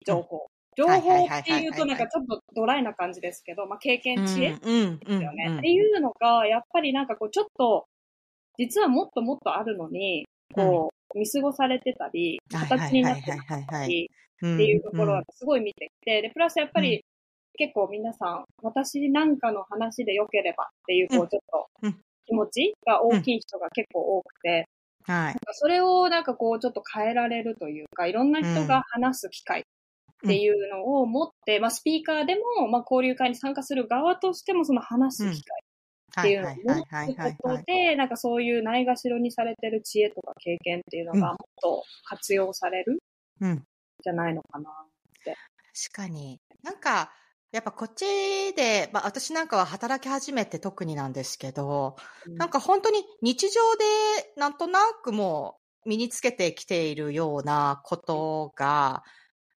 [0.07, 0.49] 情報。
[0.79, 5.47] 情報っていうとなんかちょっとドライな感じですけど、まあ、経験、知恵ですよね。
[5.49, 7.87] うんっていうのが、やっぱりなんかこう、ちょっと、
[8.59, 13.23] 実はもっともっとあるのに、こう、見過ごされてたり、はい形になって
[13.69, 14.19] たり、うん
[14.55, 17.05] っていうところはすごい見てきて、で、プラスやっぱり、
[17.59, 24.69] 結構皆さん、私なんかの話で良ければっていう、こうちょっとうん、気持ちが大きい人が結構多くて、
[25.03, 25.37] はい。
[25.55, 29.65] それをなんかこう、ちょっと変えられるというか、いろんな人が話す機会っ
[30.27, 35.63] ていうのを持って、まあ、スピーカーでも、まあ、交流会に参加する側としても、その話す機会
[36.21, 43.03] っていうのを持つことで、なんかそういうないがしろにされてる知恵とか経験っていうのうんがもっと活用される
[43.41, 43.51] うん。
[43.51, 43.65] ん
[44.03, 44.71] じゃないのかな。
[45.25, 46.41] 確かに。
[46.63, 47.13] なんか、
[47.51, 48.05] やっぱこっち
[48.55, 53.85] で、まあ私なんかは働き始めて特になんですけど、なんか本当に日常で
[54.37, 59.03] なんとなくもう身につけてきているようなことが、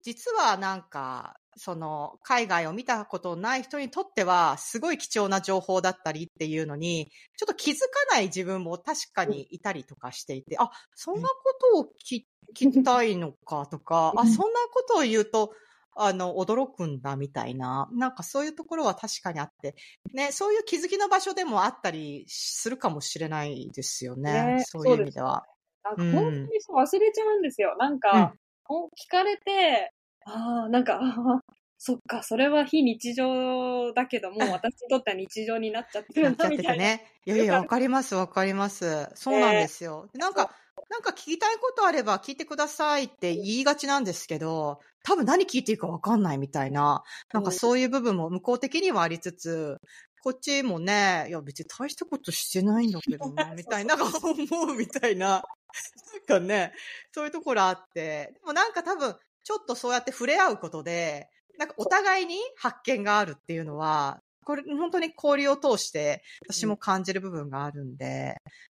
[0.01, 11.35] 実はなんか、その海外を見たことない人にとってはすごい貴重な情報だったりっていうのに、ちょっと気づかない自分も確かにいたりとかしていて、あ、そんなこ
[11.73, 12.23] とを聞
[12.55, 15.53] 聞きたいのかとか、 あ、うんそんなことを言うと、
[15.95, 19.75] あの、驚くんだみたいな、なんかそういうところは確かにあって、
[20.13, 24.57] ね、そういう気づきの場所でもあったりするかもしれないですよね。
[24.57, 25.45] ねそういう意味では。
[25.83, 27.75] なんか本当にそう忘れちゃうんですよ。
[27.77, 29.91] なんか、ほん聞かれて、
[30.25, 30.99] ああ、なんか、
[31.77, 36.83] そっか、それは非日常だけども、う ん私にとっては日常になっちゃってるな、みたいな。
[36.83, 37.21] ね。
[37.25, 39.07] いやいや、わかります、わかります。
[39.15, 40.09] そうなんですよ。
[40.13, 40.51] なんか、
[40.89, 49.77] なんか聞きたいことあれば聞いてくださいって言いがちなんですけど、多分何聞いていいかわかんないみたいな、なんかそういう部分も向こう的にはありつつ、
[50.23, 56.73] こっちもね、いや別に大したことしてないんだけど な、みたいな、なんか思うみたいな、なんかね、
[57.13, 68.35] そういうところあって、でもなんか多分、ちょっとそうやって触れ合うことで、なんかお互いに発見があるっていうのは、これ本当に交流を通して私も感じる部分があるんで、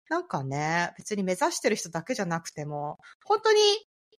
[0.09, 3.59] なんかね、別に目指してる人だけじゃなくても、本当に、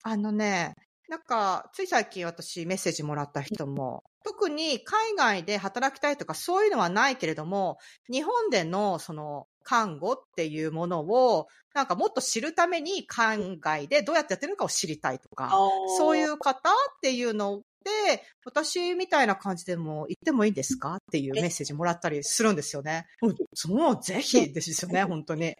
[0.03, 0.73] あのね、
[1.09, 7.77] なんか、つい最近私メッセージもらった人も、特に海外で働きたいとかそういうのはないけれども、
[8.09, 15.51] 日本でのその看護っていうものを、なんかもっと知るために海外でどうやってやってるのかを知りたいとか、
[15.97, 23.07] そういうう方っていうので、私みたいな感じでも言ってもいいんですかっていうメッセージもらったりするんですよね。
[23.21, 25.55] うんそう、ぜひですよね、本当に。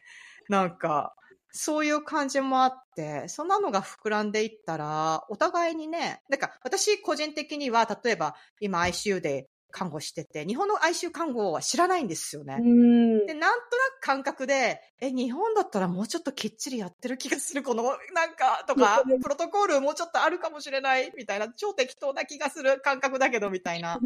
[0.50, 1.16] なんか、
[1.54, 12.58] そういう感じもあって、そんなのが膨らんでいったら、お互いにね、なんか私個人的には、例えば今 ICU で看護してて、日本の ICU 看護は知らないんですよね。
[12.58, 24.00] んで、なんとなく感覚で、え、日本だったらもうちょっときっちりやってる気がする、この、なんか、とか、 プロトコールもうちょっとあるかもしれない、みたいな、超適当な気がする感覚だけど、みたいな。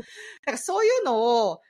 [0.46, 1.62] なんかそういうのを、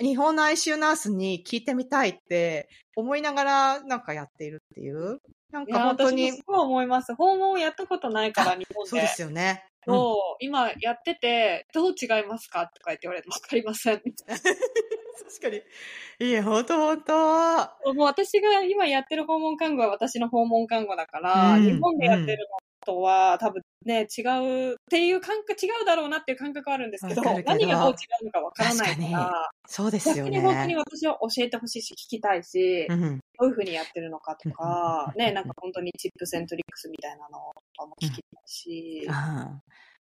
[0.00, 5.20] 日本の ICU ナースに聞いてみたいって思いながら、なんかやっているっていう。
[5.52, 7.14] なんか本当にす、ごい思います。
[7.14, 8.90] 訪問やったことないから、日本で。
[8.90, 9.64] そうですよね。
[9.64, 14.00] うんそう、今やってて、どう違いますかとか言って言われて、わかりません。
[14.00, 16.28] 確かに。
[16.28, 24.22] いや、本当本当もう私が今やってる訪問看護は私の訪問看護だから、うん日本でやってるのとは多分ね、違
[24.70, 27.42] うっていう感覚、違うだろうなっていう感覚はあるんですけど、けど。
[27.46, 30.76] 何がどう違うのかわからないか確ら、そうですよ逆に本当にね。
[30.76, 33.20] 私は教えてほしいし、聞きたいし、うん。
[33.38, 37.38] どういうふうにやってるのかとか、うんね、なんか本当にチップセントリックスみたいなの
[37.76, 39.08] とかも聞きたいし、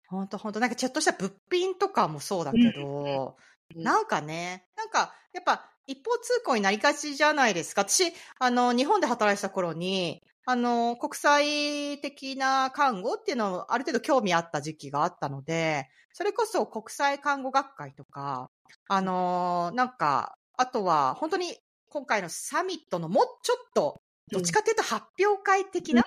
[0.07, 0.59] 本当本当。
[0.59, 3.35] なんかちょっとした物品とかもそうだけど、
[3.75, 3.83] うん。
[3.83, 7.81] なんかね、なんか、やっぱ、一方通行になりがちじゃないですか。
[7.81, 18.49] 私、あの、日本で働いてた頃に、あの、国際的な看護っていうのをある程度興味あった時期があったので、それこそ国際看護学会とか、
[18.87, 21.57] あの、なんか、あとは、本当に
[21.89, 26.05] 今回のサミットのもうちょっと、どっちかっていうと発表会的な、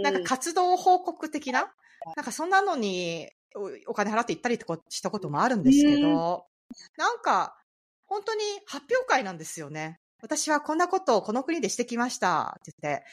[0.00, 1.74] なんか活動報告的な、
[2.14, 6.46] なんかそんなのにおお金払って行ったりとかしたこともあるんですけど、
[6.96, 7.56] なんか、
[8.06, 9.98] 本当に発表会なんですよね。
[10.22, 13.04] 私はこんなことをこの国でしてきましたって言って、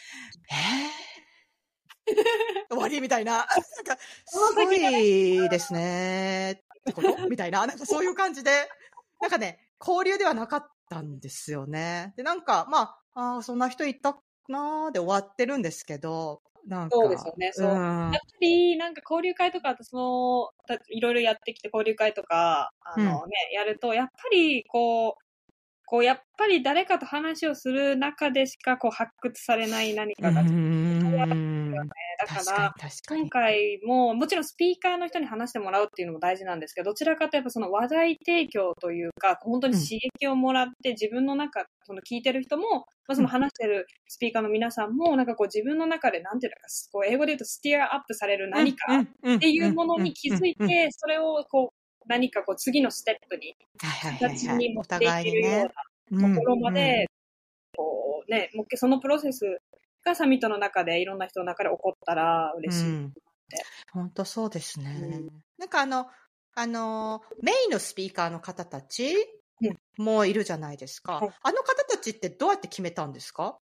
[2.08, 3.38] えー、 終わりみたいな。
[3.38, 6.52] なんか、すごいですね。
[6.52, 7.28] ってこと？
[7.28, 7.66] みたいな。
[7.66, 8.70] なんかそういう感じで、
[9.20, 12.14] なんかね、交流ではなかったんですよね。
[12.16, 16.96] で、なんか、まあ、あーそんな人いたなーで終わってるんですけど、なんか。
[16.96, 25.29] そうですよねそううんやっぱり、なんか交流会とか、私も、たいろいろやってきて交流会とか、あのね、やると、やっぱり、こう、
[25.90, 31.90] こう、やっぱり誰かと話をする中でしか、こう、発掘されない何かが、うだん
[32.28, 32.76] から、
[33.08, 33.32] 今に。
[33.32, 49.06] 回も、もちろんスピーカーの人に話してもらうっていうのも大事なんですけど、どちらかというとその話題提供というか、本当に刺激をもらって、自分の中、その聞いてる人も、まあ、その話してるスピーカーの皆さんも、なんかこう自分の中で、なんていうのか、こう英語で言うとスティアアップされる何か、っっ
[49.40, 51.79] ていうものに気づいて、それをこう、
[52.10, 53.56] 何かこう次のステップに、
[54.20, 55.72] 形に持っていけるようね
[56.12, 56.36] な。
[56.36, 57.08] ところまで、
[57.78, 59.62] こうね、もうそのプロセス
[60.04, 62.86] がサミットの中でいろんな人の中で起こったら嬉しい。
[62.86, 63.14] うん
[63.92, 64.92] 本当そうですね。
[65.02, 66.08] うんなんかあの、
[66.56, 69.16] あの、メインのスピーカーの方たち
[69.98, 71.14] もいるじゃないですか。
[71.14, 73.58] はいあの方たちってどうやって決めたんですか？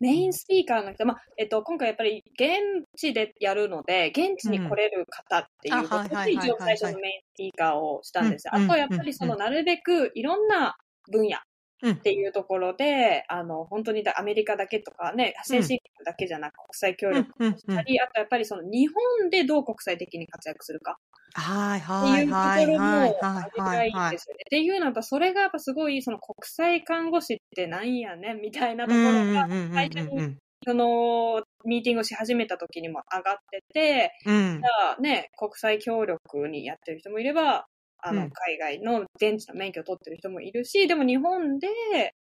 [0.00, 8.48] メインスピーカーの人、まあ、えっと、今回やっぱり現地でやるので、現地に来れる方っていうことで、一応最初のメインスピーカーをしたんです。
[8.52, 10.76] うんあと、やっぱりその、なるべくいろんな
[11.10, 11.49] 分野うん
[11.98, 17.58] っていうところで、あの、本当にだアメリカだけとかね、先進国だけじゃなく国際協力うんうんうん。
[17.58, 20.98] したり、あとやっぱりその日本でどう国際的に活躍するか
[21.34, 24.10] はいってはいいうとこはいろもはいあはい。
[24.10, 24.42] ですよね。
[24.46, 30.22] っていうのはやっぱそれがやっぱすごいその国際看護師ってなんやねんみたいなところが最初に
[30.66, 34.60] そのミーティングをし始めた時にも上がってて、うん。
[34.60, 37.66] じゃあね、国際協力にやってる人もいれば、
[38.02, 38.30] あの、うん。
[38.32, 41.68] 海外の現地の免許を取ってる人もいるし、でも日本で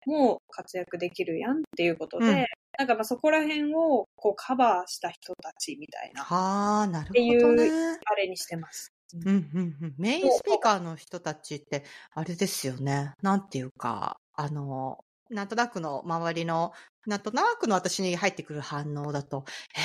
[0.07, 2.47] もう活躍できるやんっていうことで、うん。
[2.79, 7.71] なんかまあそこら辺をこうカバーした人たちみたいな、はあ、なるっていほどうね。
[8.05, 8.93] あれにしてます。
[9.15, 9.23] うん。
[9.29, 13.13] うんうん、メインスピーカーの人たちって、あれですよね。
[13.23, 16.73] なんていうか、あの、なんとなくの周りの、
[17.07, 19.45] なんとなくの私に入ってくる反応だと、
[19.77, 19.81] え？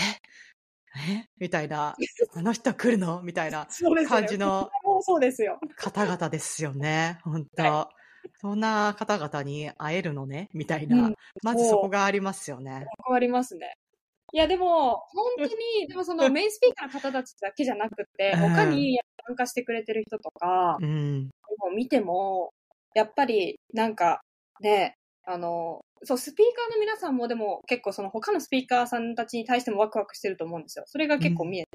[1.13, 1.29] え？
[1.39, 1.95] みたいな、
[2.35, 3.21] あの人来るの？
[3.23, 3.67] みたいな
[4.07, 4.69] 感じの
[5.01, 5.59] そうですよ。
[5.77, 7.19] 方々ですよね。
[7.23, 7.89] 本当、は
[8.41, 11.07] そんな方々に会えるのねみたいな。
[11.07, 12.85] うんまずそこがありますよね。
[13.05, 13.75] 変わりますね。
[14.33, 21.29] いや、でも、本当に、でもそのメインスピーカーの方たちだけじゃなくて、うん他に参加してくれてる人とか、うん。
[21.61, 22.53] を見ても、
[22.95, 24.21] やっぱり、なんか、
[24.61, 30.85] ね、あの、そう、スピーカーの皆さんもでも結構その他のスピーカーさんたちに対してもワクワクしてると思うんですよ。
[30.87, 31.69] それが結構見えて、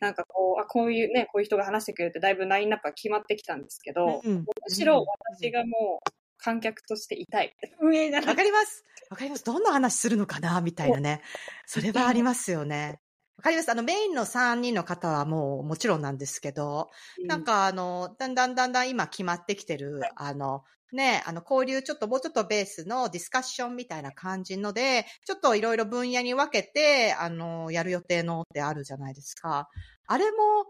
[0.00, 5.04] なんかこう、あ、こういうね、こういう人が話してくれてだいぶラインナップが決まってきたんですけど、うんむしろ
[5.38, 7.54] 私がもう観客としていたい。
[7.80, 8.84] 運営なわくかります。
[9.10, 9.44] わかります。
[9.44, 11.22] どんな話するのかなみたいなね。
[11.66, 13.00] それはありますよね。
[13.36, 13.70] わかります。
[13.70, 16.90] あの、メインの3人の方はもうもちろんなんですけど、
[17.26, 29.68] なんかあの、だんだんだんだん今決まってきてる、あの、ね、あの、交流ちょっともうちょっとベースのディスカッションみたいな感じので、ちょっといろいろ分野に分けて、あの、やる予定のってあるじゃないですか。
[30.06, 30.66] あれも、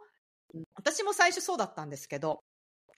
[0.74, 2.42] 私も最初そうだったんですけど、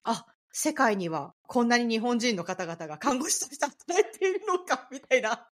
[0.04, 5.50] あ、世界にはこんなに日本人の方々が看護師として働いているのか、みたいな。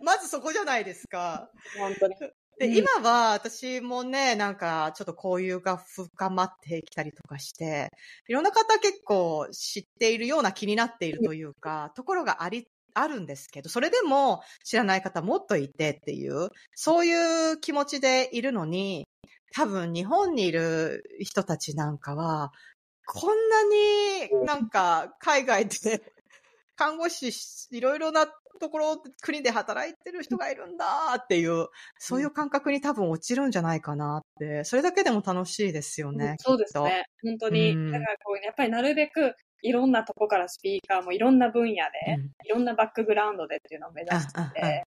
[0.00, 1.50] まずそこじゃないですか。
[1.78, 2.14] 本当に。
[2.58, 2.76] で、うん。
[2.76, 7.90] 今は私もね、なんかちょっと交友が深まってきたりとかして、
[8.28, 19.06] いろんな方結構知っているような気になっているというか、ところがあり、あるんですけど、それでも知らない方もっといてっていう、そういう気持ちでいるのに、
[19.52, 22.52] 多分日本にいる人たちなんかは、
[23.06, 26.02] こんなになんか海外で
[26.74, 27.32] 看護師
[27.70, 28.26] いろいろな
[28.58, 36.36] ところ、国で働いてる人がいるんだっていう、そういう感覚に多分落ちるんじゃないかなって、それだけでも楽しいですよね。
[36.38, 36.78] そうです。
[36.80, 37.04] ね。
[37.22, 37.72] 本当に。
[37.72, 41.80] うんだからこう、やっぱりなるべくいろんなとこからスピーカーもいろんな分野で、
[42.18, 44.84] うんいろんなバックグラウンドでっていうのを目指してて、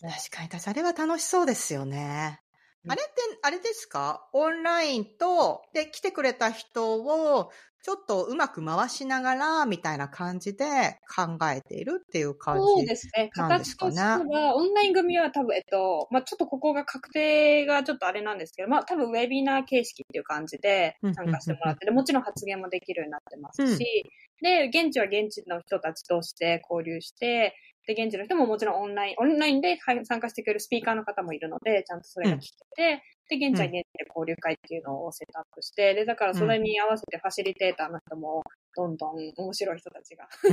[0.00, 0.80] 確かに、確かに。
[0.80, 2.40] あれは楽しそうですよね。
[2.84, 3.12] うんあれって、
[3.42, 4.28] あれですか？
[4.32, 7.50] オンラインと、で、来てくれた人を、
[7.82, 12.60] ちょっとうまく回しながら、みたいな感じで考えているっていう感じ。
[12.62, 13.30] そうですね。
[13.32, 24.04] 形とねしては、オンライン組は多分、えっと、まあちょっとここが確定がちょっとあれなんですけど、まあ多分ウェビナー形式っていう感じでうん参加してもらって、でもちろん発言もできるようになってますし、
[24.42, 27.54] で、現地は現地の人たちとして交流して、
[27.86, 38.42] で、現地の人ももちろんオンライン、オンラインではい参加してくれるスピーカーの方もいるので、ちゃんとそれが聞けて、で、現地は現地で交流会っていうのをセットアップして、で、だからそれに合わせてファシリテーターの人も、
[38.76, 40.48] どんどん面白い人たちがフ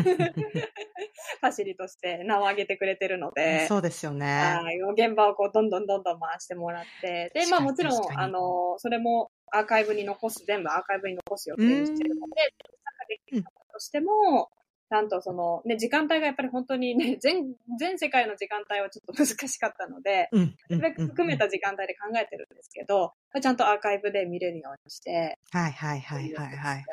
[1.46, 4.26] ァシリとして名を挙げてくれてるので、そうですよね。
[4.26, 14.50] はい、現場をこうどんどんどんどん回してもらって、で、まあもちろん、あの、それもアーカイブに残す、全部アーカイブに残す予定にしてるので、参加できる方としても、
[14.90, 20.56] ちゃんとその、ね、時間帯がやっぱり本当にね、 全、全世界の時間帯はちょっと難しかったので、うん。
[20.70, 26.86] それ含めた時間帯で考えてるんですけど、ちゃんとアーカイブで見れるようにしてはいはいはいはいはいはい。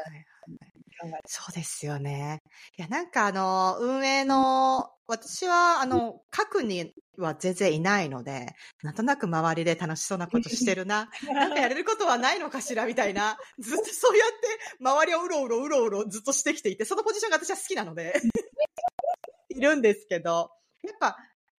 [1.04, 2.42] 考えてそうですよね。
[2.78, 11.10] いや、なんかあの、運営の、私はあの、各には全然いないので、なんとなく周りで楽しそうなことしてるな。
[11.30, 13.36] なんかやれることはないのかしらみたいな。
[13.58, 14.34] ずっとそうやって
[14.80, 18.14] 周りをうろうろうろうろずっとしてきていて、そのポジションが私は好きなので、
[19.50, 20.50] いるんですけど、
[20.82, 21.16] やっぱ、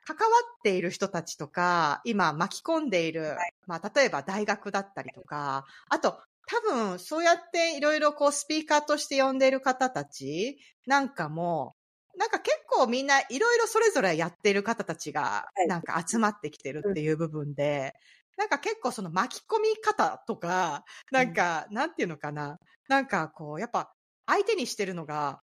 [0.08, 11.76] 関わっている人たちとか、今巻き込んでいる、まあ、例えば大学だったりとか、あと、多分、そうやっていろいろこう、スピーカーとして呼んでいる方たちなんかも、
[12.18, 15.22] なんか結構みんないろいろそれぞれやっている方たちが
[15.56, 17.94] は、いなんか集まってきてるっていう部分で、
[18.38, 22.60] なんか結構その巻き込み方とか、なんか、なんていうのかな。
[22.88, 23.94] なんかこう、やっぱ
[24.28, 25.42] 相手にしてるのが、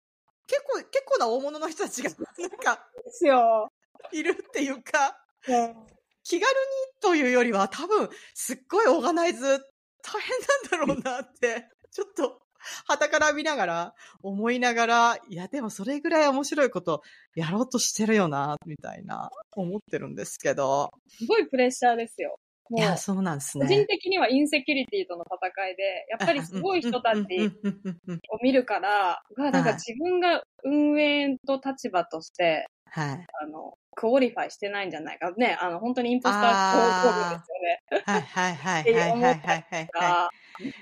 [0.47, 3.71] 結構結構な大物の人たちが、 なんか、ですよ。
[4.11, 9.59] いるっていうか、うん気軽にというよりは多分、すっごいオーガナイズ
[10.03, 12.41] 大変なんだろうなって、ちょっと、
[12.85, 17.01] 旗から見ながら、思いながら、いや、でもそれぐらい面白いこと
[17.35, 20.91] やろうとしてるよな、みたいな、思ってるんですけど。
[21.07, 22.37] すごいプレッシャーですよ。
[22.69, 23.85] もいうや、個そうなんです人ね。
[23.85, 33.27] 的にはインセキュリティとの戦いで、やっぱりすごい人たちを見るから、がなんはいか自分が運営と立場として、はい。
[33.41, 35.31] あの、クオリファイしてないんじゃないか。
[35.31, 38.03] ね、あの、本当にインポスターあー広告ですよね。
[38.05, 40.29] はいはいはい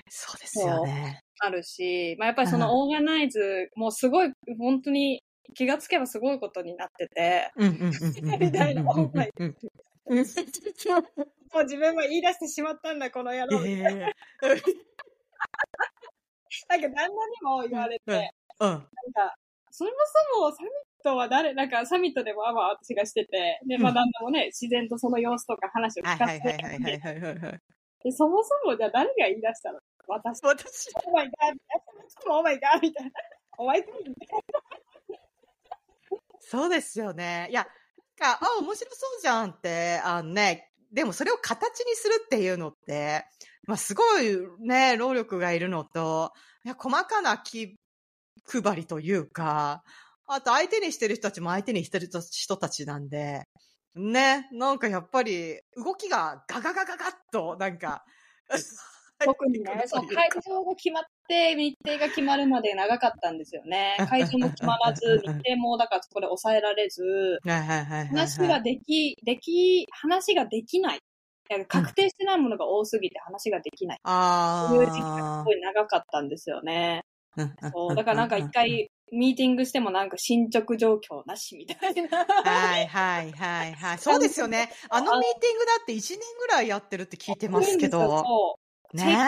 [0.08, 1.22] そうですよね。
[1.40, 5.22] あるし、まあ、やっぱりそのオーガナイズ、もうすごい、本当に
[5.54, 9.54] 気がつけばすごいことになってて、みたいなうんうんうん
[10.06, 10.26] うん
[11.52, 13.60] もう自分は言い出してしまったんだ、この野郎。
[16.68, 18.02] なんか旦那にも言われて、
[18.60, 18.74] うんうん。
[18.74, 19.36] なんか、
[19.70, 19.90] そも
[20.34, 20.72] そもサミッ
[21.02, 27.60] トは誰、なんかサミットでもまあまあ私がしてて、で、まあうん旦那もね、自然とその様子とか話をはい聞かせはいはいはいて、はいはいはい。
[28.04, 29.78] で、そもそもじゃあ誰が言い出したの？
[30.08, 30.40] 私。
[30.42, 33.12] 私、 Oh my god、oh my god みたいな。
[33.58, 34.40] お前かいみたい
[36.40, 37.48] そうですよね。
[37.50, 37.66] いや、
[38.18, 43.24] なんか、あ、面白そうじゃんって、あのね、でもそれを形にするっていうのって、
[43.66, 46.32] まあすごいね、労力がいるのと、
[46.64, 47.76] いや、細かな気
[48.46, 49.84] 配りというか、
[50.32, 53.42] あと相手にしてる人たちも相手にしてる人たちなんで、
[53.96, 58.04] ね、なんかやっぱり動きがガガガガガッと、なんか、
[59.18, 63.96] 特にね、 そう、会場が決まって、日程が決まるまで長かったんですよね。
[64.08, 67.40] 会場も決まらず、日程もだからそこで抑えられず。
[67.44, 71.00] 話ができ、でき、話ができない。
[71.66, 73.98] 確定してないものが多すぎて話ができない。
[74.04, 77.02] あそういう時期がすあごい長かったんですよね。
[77.36, 77.72] ー。
[77.72, 82.24] そう、だからなんか一回、ミーティングしてもなんか進捗状況なしみたいな。
[82.24, 83.98] はいはいはいはい。
[83.98, 84.70] そうですよね。
[84.90, 88.24] あのミーティングだって1年ぐらいやってるって聞いてますけど。
[88.24, 88.58] そ
[88.92, 88.96] う。
[88.96, 89.18] ね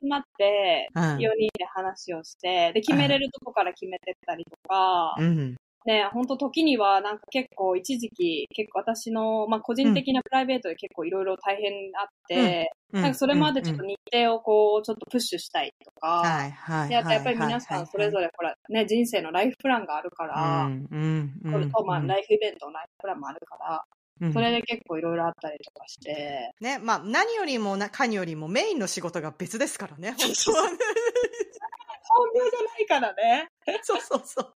[0.00, 0.88] 集まって、え。
[0.94, 1.26] 4人
[1.58, 5.56] で話をして、で、決めれるとこから決めてったりとか、うん。
[5.86, 13.02] ね、ほんと時にはなんか結構一時期、結構私の、まあ個人的なプライベートで結構いろいろ大変あって、うん。
[13.02, 16.88] なんかそれまでちょっと日程をこう、ちょっとプッシュしたいとか、はいはい。
[16.88, 21.52] であとやっぱり皆さんそれぞれ、れほら、ね、人生のライフプランがあるから、うんうんうん。
[21.52, 23.84] これと、まあ、ライフイベントのライフプランもあるから、
[24.20, 30.78] うんそれで結構いろいろあったりとかして、ね、まあ何よりもな、かによりもメインの仕事が別ですからね、本当はね。
[32.08, 33.48] 本業じゃないからね。
[33.82, 34.54] そうそうそう。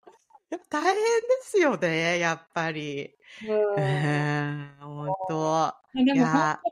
[0.50, 1.00] やっぱ大変で
[1.42, 3.10] すよね、やっぱり。
[3.48, 3.74] うん。
[3.74, 5.74] うん、本当。
[5.94, 6.28] でも本
[6.58, 6.70] 当に、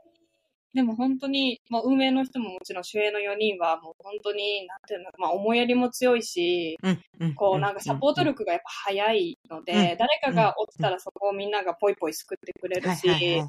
[0.71, 6.77] でも本当に、まあ、運営の人ももちろん主演の4人はもう本当に、なんていうの、まあ、思いやりも強いし。
[7.35, 13.41] こうなんかサポート力がやっぱ早いので、うん誰かが落ちたらそこをみんながポイポイ救ってくれるし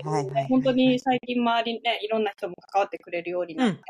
[0.48, 3.82] 本当に最近周りね、いろんな人も関わってくれるようになって、うん。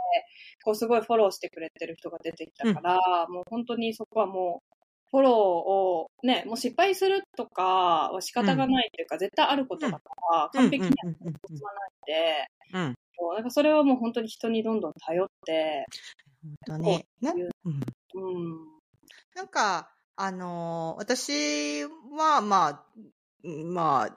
[0.64, 4.69] こうすごいフォローしてくれてる人が出てきたから、もう本当にそこはもう、
[5.10, 10.00] フォローをね、もう失敗するとかは仕方がないっていうか、絶対あることだか
[10.32, 12.94] ら、完璧にはうんうんうんうん進まないで、うん。
[13.18, 15.84] そうなんかそれはもう本当に人にどんどん頼って、
[16.42, 17.04] 本当に。
[17.20, 17.32] ね。
[17.64, 17.80] うん。
[18.14, 18.80] うん。
[19.34, 21.84] なんか、あのー私
[22.16, 22.86] は、まあ、
[23.44, 24.16] うんまあ、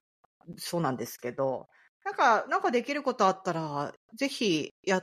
[0.57, 1.67] そうなんですけど、
[2.05, 5.01] なんか、なんかできることあったら、ぜひ、や、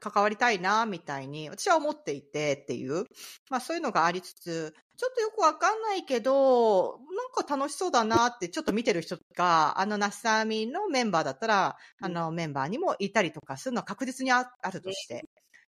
[0.00, 3.04] 関わりたいな、みたいに、私は思っていてっていう、
[3.50, 15.24] まあそういうのがありつつ、ちょっとよくわかんないけど、なんか楽しそうだなって、ちょっと見てる人が、あの、ナスサミのメンバーだったら、あの、メンバーにもいたりとかするのは確実にああるとして。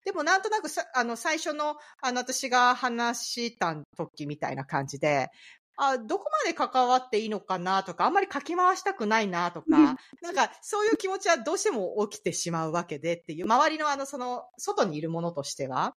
[0.03, 5.30] でもなんとなくさ、あの、最初の、あの、私が話した時みたいな感じで、
[5.78, 15.95] あ、どこまで関わっていいのかなとか、あんまりかき回したくないなとか、なんか、そういう気持ちはどうしても起きてしまうわけでっていう、周りのあの、その、外にいるものとしては、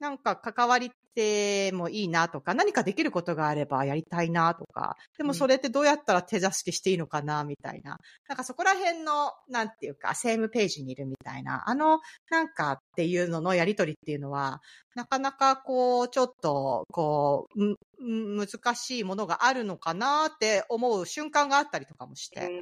[0.00, 7.98] なんか関わりってもいいなとか、何かできることがあればやりたいなとか、でもそれってどうやったら手助けしていいのかなみたいな。
[8.26, 14.62] なんかそこら辺の、なんていうか、セームページにいるみたいな、あの、なんかっていうののやりとりっていうのは、
[14.94, 22.40] なかなかこう、ちょっと、こう、難しいものがあるのかなって思う瞬間があったりとかもして。
[22.40, 22.60] うん。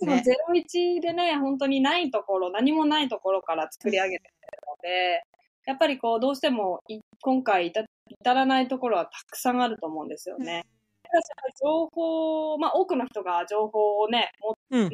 [0.00, 4.32] でも01でね、本当にないところ、何もないところから作り上げてる
[4.68, 5.24] ので、
[5.66, 10.64] やっぱりこう、どうしてもい今回至至らないところはたくさんあると思うんですよね。
[11.02, 11.26] ただし
[11.62, 14.80] 情報、まあ多くの人が情報をね、もうん。
[14.82, 14.90] あの、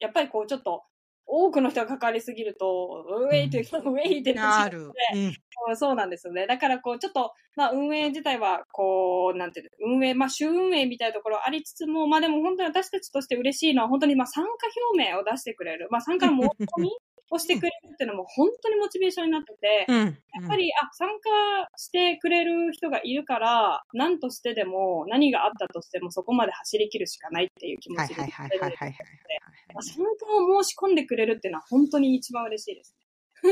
[0.00, 0.82] やっぱりこうちょっと、
[1.24, 4.90] 多くの人が関わりすぎると、ウェイって、ウェイってある。
[5.14, 5.76] うん。
[5.76, 6.46] そうなんですよね。
[6.46, 14.50] だから、こう、ちょっと、まあ、運営自体は、こう、なんていうの、運営、まあ、主運営みたいなところありつつも、まあ、でも本当に私たちとして嬉しいのは、本当に、まあ、参加
[14.92, 15.88] 表明を出してくれる。
[15.90, 16.90] まあ、参加の申し込み
[17.32, 19.96] をしてくれるっていうのも、本当にモチベーションになってて、うん。
[19.98, 20.04] や
[20.44, 21.14] っぱり、あ、参加
[21.76, 28.14] してくれる人がいるから、何としてでも、何があったとしても、そこまで走り切るしかないっていう気持ちで。
[28.14, 28.56] 参加を
[30.62, 32.94] 申し込んでくれるっていうのは、本当に一番嬉しいです。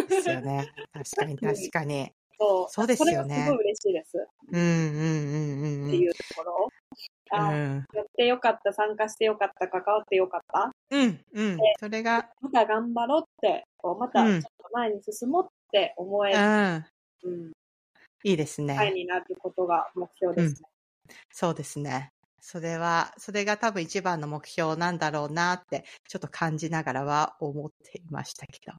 [0.09, 0.71] ですよね。
[0.93, 2.13] 確かに確かに。
[2.39, 2.67] そう。
[2.71, 4.29] そうですよねそれがすごい嬉しいです。
[4.53, 4.77] うんうんうんう
[5.67, 5.89] んうん。
[5.89, 6.69] っていうところ。
[7.33, 10.71] あ、うんやってよかった、参加してよかった、関わってよかった。
[10.91, 11.59] うんうん。
[11.79, 16.87] それが、また頑張ろうって、こうまたちょっと前に進もうって思えうる、ん。
[17.23, 17.53] うん、
[18.25, 18.77] いいですね。
[18.77, 20.69] 会になることが目標ですね。
[21.33, 22.13] そうですね。
[22.41, 28.73] それは、それが多分一番の目標なんだろうなって、ちょっと感じながらは思っていましたけど。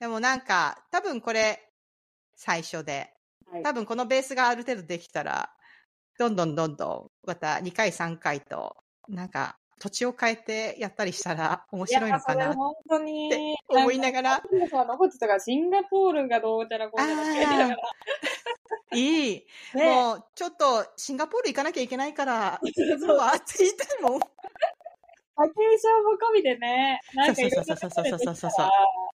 [0.00, 1.68] でもなんか、多分これ、
[2.36, 3.12] 最初で、
[3.50, 5.50] はい多分このベースがある程度できたら、
[6.18, 8.76] どんどんどんどん、また2回3回と、
[9.08, 14.42] なんか、土地を変えてやったりしたら面白いのかなって思いながら、
[15.38, 17.76] シンガポールがどうちゃらこうちゃら
[18.92, 19.46] いい。
[19.74, 22.60] ねもう、ちょっと、シンガポール行かなきゃいけないから、
[22.98, 24.18] そうはって言いたいもん。
[24.18, 24.26] バ
[25.46, 28.70] ケーションも込みでね、なんかいろんなそうそうそうそうそうそう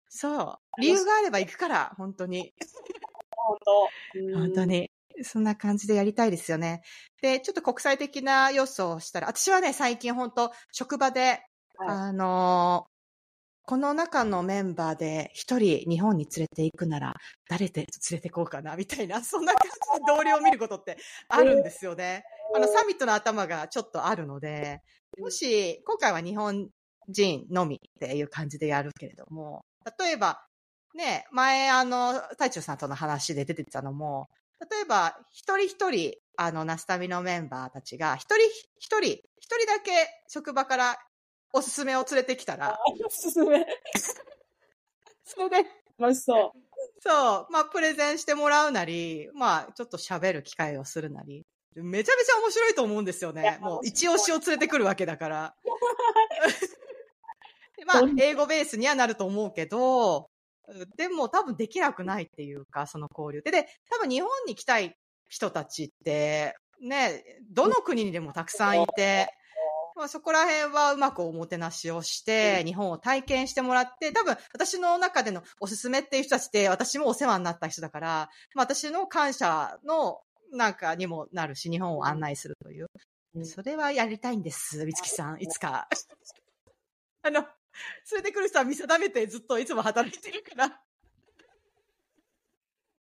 [0.09, 0.43] そ
[0.79, 0.81] う。
[0.81, 2.55] 理由があれば行くから、本当に。
[3.37, 3.89] 本当。
[4.21, 4.65] うん本当。
[4.65, 4.91] に。
[5.23, 6.83] そんな感じでやりたいですよね。
[7.23, 11.43] で、ちょっと国際的な要素をしたら、私はね、最近本当職場で、
[11.77, 12.95] はいあのー
[13.67, 17.15] この中のメンバーで一人日本に連れて行くなら、
[17.49, 20.99] 誰で連れて行こうかな、みたいな、そんな感じで同僚を見ることって
[21.29, 22.25] あるんですよね。
[22.55, 24.83] あの、サミットの頭がちょっとあるので、
[25.19, 26.69] もし、今回は日本
[27.09, 29.65] 人のみっていう感じでやるけれども、
[29.99, 30.45] 例えば、
[30.95, 34.29] ね、前、あの、太一さんとの話で出てたのも、
[34.71, 38.45] 例えば、一人一人、あの、ナスタミのメンバーたちが、一人
[38.79, 39.91] 一人、一人だけ
[40.29, 40.97] 職場から
[41.53, 43.65] おすすめを連れてきたら、おすすめ。
[45.25, 46.59] それで、楽しそう。
[47.01, 53.59] そう、まあ、プレゼンしてもらうなり、まあ、ちょっと喋る機会をするなり、めちゃめちゃ面白いと思うんですよね。
[53.61, 55.55] もう、面一押しを連れてくるわけだから。
[57.77, 60.31] でまあ、英語ベースにはなると思うけど、
[60.97, 63.43] でも多分できなくないっていうか、その交流。
[63.43, 64.97] で、で、多分日本に来たい
[65.29, 69.29] 人たちって、ね、どの国にでもたくさんいて、
[69.97, 80.21] まあ、そこら辺はうまくおもてなしをして、日本を体験してもらって、多分私の中でのおすすめっていう人たちって、私もお世話になった人だから、まあ、私の感謝の
[80.53, 82.87] なんかにもなるし、日本を案内するという。
[83.37, 85.89] うんそれはやりたいんです、美月さん、いつか。
[87.23, 87.45] あの、
[88.12, 90.81] 連れてくる人は見定めてずっといつも働いてるから。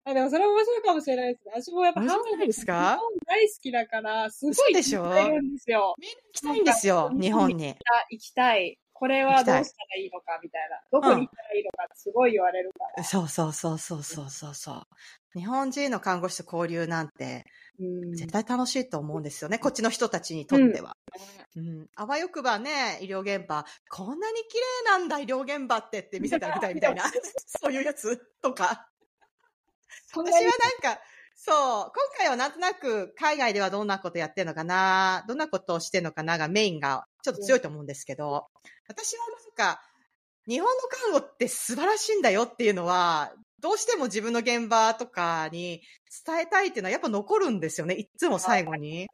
[0.06, 1.52] あでもそれ面白いかもしれないですね。
[1.62, 2.92] 私もやっぱ面白くないですか？
[2.94, 5.04] 日本大好きだから、すごいそうでしょ？
[5.10, 5.94] 聞いんですよ。
[5.98, 7.70] みんな行きたいんですよ、日本に。
[7.70, 7.74] あ
[8.10, 8.78] 行きたい。
[8.92, 10.80] これはどうしたらいいのかみたいな。
[10.92, 13.02] どこに行ったらいいのかすごい言われるから。
[13.04, 14.72] そうそうそうそうそうそうそ
[15.34, 15.38] う。
[15.38, 17.42] 日本人の看護師と交流なんて、うん
[17.78, 19.58] 絶対楽しいと思うんですよね。
[19.58, 20.96] こっちの人たちにとっては。
[21.56, 21.86] うん。
[21.96, 27.04] あわよくばね、医療現場、こんなに綺麗なんだ、医療現場ってって見せてあげたいみたいな、
[27.60, 28.88] そういうやつとか。
[30.12, 30.40] 私は
[30.82, 31.00] なんか、
[31.34, 38.46] そう、今回はなんとなく海外ではどんなことやってるのかな、どんなことをしてるのかながメインがちょっと強いと思うんですけど、
[38.86, 39.82] 私はなんか、
[40.46, 43.32] 日本の看護って素晴らしいんだよっていうのは、
[43.64, 45.80] どうしても自分の現場とかに
[46.26, 47.94] 伝えたいっていうのはやっぱ残るんですよね。
[47.94, 49.06] いつも最後に。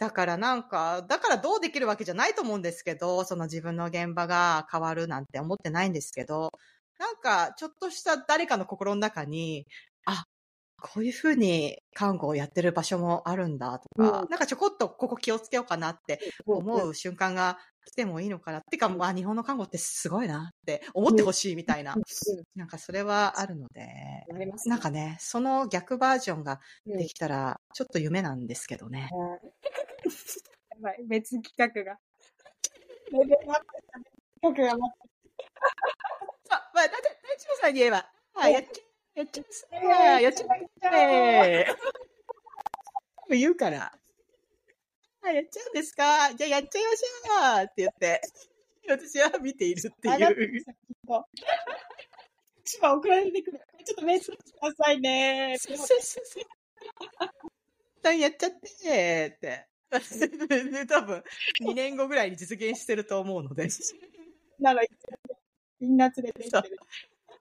[0.00, 6.50] だからなんか、だからどうできるわけじゃないと思うんですけど、その自分の現場が変わるなんて思ってないんですけど、
[6.98, 9.64] なんかちょっとした誰かの心の中に、
[10.06, 10.24] あ、
[10.80, 18.58] こういうふうに看護をやってる場所もあるんだとか、うんなんかちょこっとここ気をつけようかなって思う瞬間が来てもいいのかな。
[18.58, 21.96] ってか、まあ日本の看護ってすごいなって思ってほしいみたいな。
[22.54, 23.82] なんかそれはあるので、
[24.32, 29.10] ありますねなんかね、その逆バージョンがうんできたら、ちょっと夢なんですけどね。
[30.70, 31.98] やばい、別企画が。
[33.12, 34.00] レベルアップした
[34.40, 34.94] 企画が待
[36.50, 38.82] あ、まあ、だって、大地さんに言えば、あ、やっちゃ
[39.14, 40.46] え、やっちゃえ、ってあやっちゃ
[41.46, 41.66] え。
[43.30, 43.92] 言うから。
[45.24, 46.34] あ、やっちゃうんですか？
[46.34, 48.20] じゃあやっちゃいましょうって言って、
[48.88, 50.64] 私は見ているっていう。
[50.64, 50.74] きっ
[51.06, 51.26] と。
[52.64, 53.60] 千葉送られてくる。
[53.84, 55.56] ちょっとメッセージくださいね。
[55.58, 56.42] そうそうそうそう。
[57.98, 59.66] 一 旦やっちゃってって。
[60.70, 61.22] で多分、
[61.60, 63.68] 2年後ぐらいに実現してると思うので。
[64.58, 64.82] なら、
[65.80, 66.78] みんな連れて行ってる。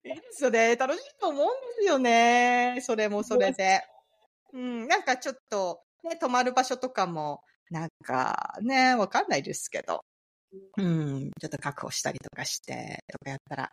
[0.03, 0.75] いいですよね。
[0.75, 2.79] 楽しいと思うんですよね。
[2.82, 3.82] それもそれで。
[4.53, 7.41] うん、なんかちょっと、ね、泊まる場所とかも、
[7.72, 10.03] なんかね、わかんないですけど。
[10.78, 13.72] うん、ちょっと確保したりとかして、とかやったら。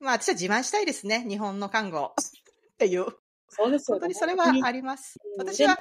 [0.00, 1.24] まあ私は自慢したいですね。
[1.28, 2.14] 日本の看護。
[2.16, 3.06] っていう。
[3.48, 5.18] そうですよ本当にそれはあります。
[5.38, 5.78] うん私は、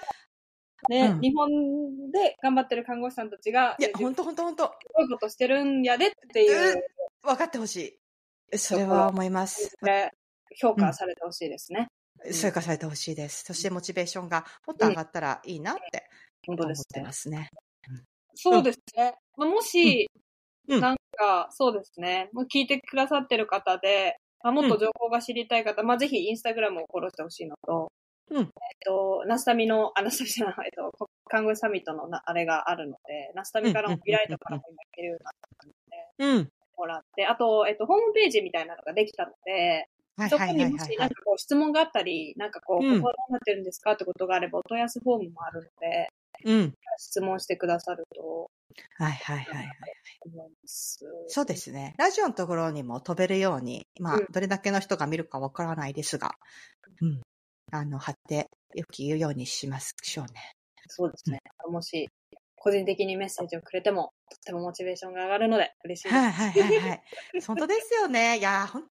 [0.89, 1.49] ね、うん日本
[2.11, 6.85] で頑張ってる看護師さんたちが、いや、す本当本当本当ごいことしてるんやでっていう、
[7.23, 7.99] 分かってほし
[8.51, 8.57] い。
[8.57, 9.75] それは思います。
[10.57, 11.87] 評価されてほしいですね。
[12.31, 13.43] そうかされてほしいです。
[13.43, 16.09] そしてモチベーションがもっと上がったらいいなって
[16.45, 17.07] 本当ですね。
[17.11, 17.49] すね。
[18.35, 19.15] そうですね。
[19.37, 20.09] まあ、もし、
[20.67, 22.29] うんなんか、そうですね。
[22.33, 27.91] もう聞いてくださってる方で、まあ、もっと情報が知りたい方、まあ、ぜひインスタグラムをフォローしてほしいのと、
[28.31, 28.45] うんえっ
[28.83, 35.73] と、ナスタミの、あ、ナスタミじゃない、えっと、こ看護師サミットのなあれがあるので、ナスタミからも、ビライトからも今行けるようになったの
[36.29, 36.49] で、うん。
[36.77, 39.87] もらって、あと、えっと、ホームページみたいなのができたので、
[40.17, 40.65] はいそこに。
[40.65, 46.09] もしなんかこう質問があったり、なんかこう、うんここはどうなってるんですかってことがあれば、お問い合わせフォームもあるので、
[46.43, 46.73] うん。
[46.97, 48.49] 質問してくださると
[48.97, 49.67] はいはいはいはい。
[51.27, 51.95] そうですね。
[51.97, 56.35] ラジオのところにも飛べるように、まあうん、どれだけの人が見るかわからないですが、
[57.01, 57.21] うん。
[57.71, 60.31] あの、貼って、よく言うようにしましょうね。
[60.87, 61.39] そうですね。
[61.69, 62.09] もし、
[62.55, 66.15] 個人的にメッセージをくれても、とってもモチベーションが上がるので、嬉しいです。
[66.15, 67.03] はいはいはいはい。
[67.45, 68.39] 本当ですよね。
[68.39, 68.91] いや、本当に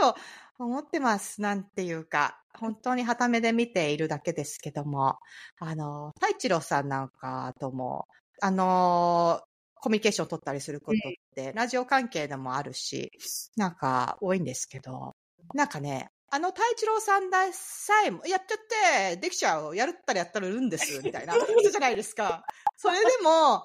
[0.00, 0.20] 大変だと
[0.58, 1.40] 思ってます。
[1.40, 5.18] なんていうか、本当に旗目で見ているだけですけども、
[5.58, 8.06] あの、太一郎さんなんかとも、
[8.40, 9.42] あの、
[9.80, 13.12] コミュニケーションを取ったりすることって、ラジオ関係でもあるし、
[13.56, 15.14] なんか多いんですけど、
[15.52, 22.44] なんかね、あの太一郎さんださえも、やっちゃって、できちゃう、やるったらやったら売るんです、みたいな人じゃないですか。
[22.76, 23.64] それでも、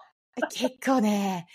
[0.52, 1.48] 結構ね、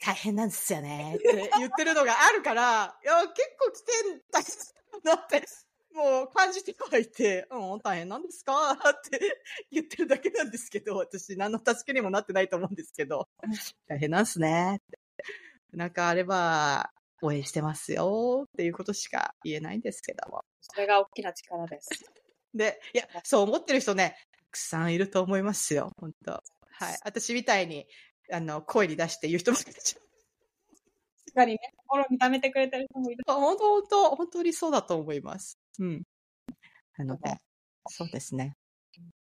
[0.00, 5.44] 大変なんですよね、って言ってるのがあるから、いや、結構来てんだなって、
[5.94, 8.72] もう感じてはいて、うん、大変なんですか？
[8.72, 8.76] っ
[9.08, 9.18] て
[9.70, 13.28] 言ってるだけなんですけど、私何の助けにもなってないと思うんですけど、
[13.88, 14.82] 大変なんすね。
[15.72, 16.90] なんかあれば、
[17.22, 20.44] 応援してますよっていうことしか言えないんですけども。
[20.60, 21.88] それが大きな力です。
[22.52, 26.42] で、いや、そう思ってる人ね、たくさんいると思いますよ、本当
[26.78, 26.98] はい。
[27.04, 27.86] 私みたいに、
[28.32, 29.96] あの、声に出して言う人もいるしし
[31.30, 33.24] っかりね、心に溜めてくれてる人もいる。
[33.26, 35.58] あ本当、本当、本当にそうだと思います。
[35.78, 36.02] うん。
[36.98, 37.36] なので、
[37.88, 38.56] そうですね。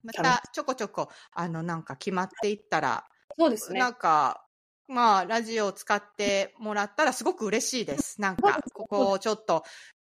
[0.04, 3.06] また、ちょこちょこ、あの、なんか決まっていったら、
[3.38, 3.80] そうですね。
[3.80, 4.46] なんか、
[4.88, 8.20] まあ、ラジオを使ってもらったらすごく嬉しいです。
[8.20, 9.64] なんか、ここをちょっと、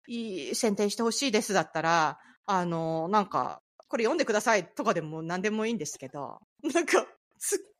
[0.07, 7.14] いい選定してほしいですだったら、あの、なんか、これ読んでくださいとかでも何でもいいんですけど、なんか、す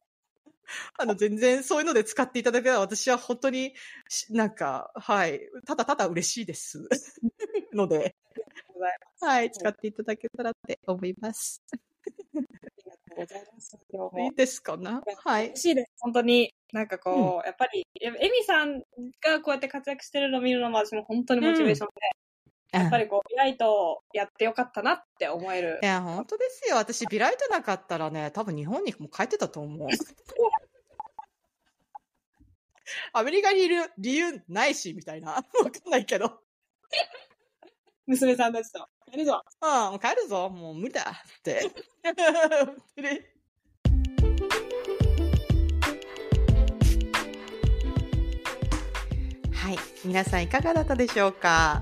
[0.97, 3.73] あの、全然そういうので使っていただけたら私は本当に
[4.09, 6.87] し、なんか、はい、ただただ嬉しいです。
[7.73, 8.15] ので、
[9.21, 11.61] はい、使っていただけたらって思います。
[13.11, 13.77] ありがとうございます。
[13.91, 15.01] 今日もいいですかな？
[15.23, 15.61] はい嬉。
[15.61, 15.91] しいです。
[15.99, 18.79] 本当に、なんかこう、やっぱり、エミさん
[19.21, 21.93] がこうやって活躍してるのを見るのも私も本当にモチベーションで、
[22.71, 25.85] やっぱりこう、ライトをやってよかったなって思えるい。
[25.85, 26.75] や、本当ですよ。
[26.75, 29.87] 私、ビライトなかったらね、多分日本にも帰ってたと思う。
[33.13, 35.33] アメリカにいる理由ないし、みたいな。
[35.63, 36.41] わかんないけど。
[38.05, 38.79] 娘さんたちと。
[38.79, 39.43] やるぞ。
[39.93, 40.49] う帰るぞ。
[40.49, 41.01] もう無理だ。
[41.01, 41.71] って。
[49.53, 49.77] はい。
[50.03, 51.81] 皆さんいかがだったでしょうか？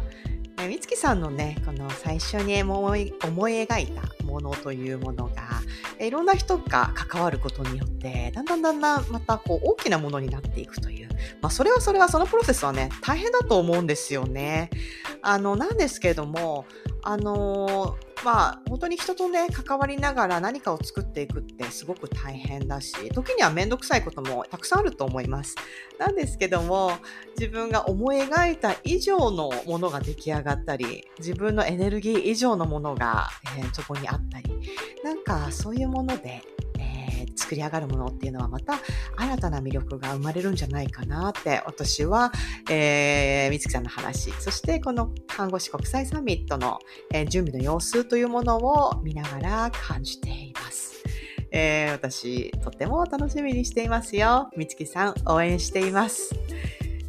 [0.58, 5.62] 美月さんのね、この最初に思い思い描いたものというものが、
[6.00, 11.10] いろんな人が関わることによって、だんだんだんだんまたこう大きなものになっていくという。
[11.42, 14.70] まあそれはそれはそのプロセスはね、大変だと思うんですよね。
[15.22, 16.66] あの、なんですけども、
[17.04, 25.56] あのーまあ、本当に人とね、関わりながら何かを作っていくってすごく大変だし、時にはめんどくさいこともたくさんあると思います。
[26.00, 26.94] なんですけども、
[27.38, 33.28] 自分が思い描いた以上のものが出来上がったり、自分のエネルギー以上のものが、
[33.58, 34.52] えーそこにあったり、
[35.04, 36.42] なんかそういうもので、
[37.24, 38.80] えー作り上がるものっていうのはまた
[39.18, 42.32] 新たな魅力が生まれるんじゃないかなって私は、
[42.70, 46.80] えー、みつきさんの話、そしてこの看護師国際サミットの、
[47.14, 51.04] えー準備の様子というものを見ながら感じています。
[51.52, 54.50] えー私、とっても楽しみにしていますよ。
[54.58, 56.36] みつきさん、応援しています。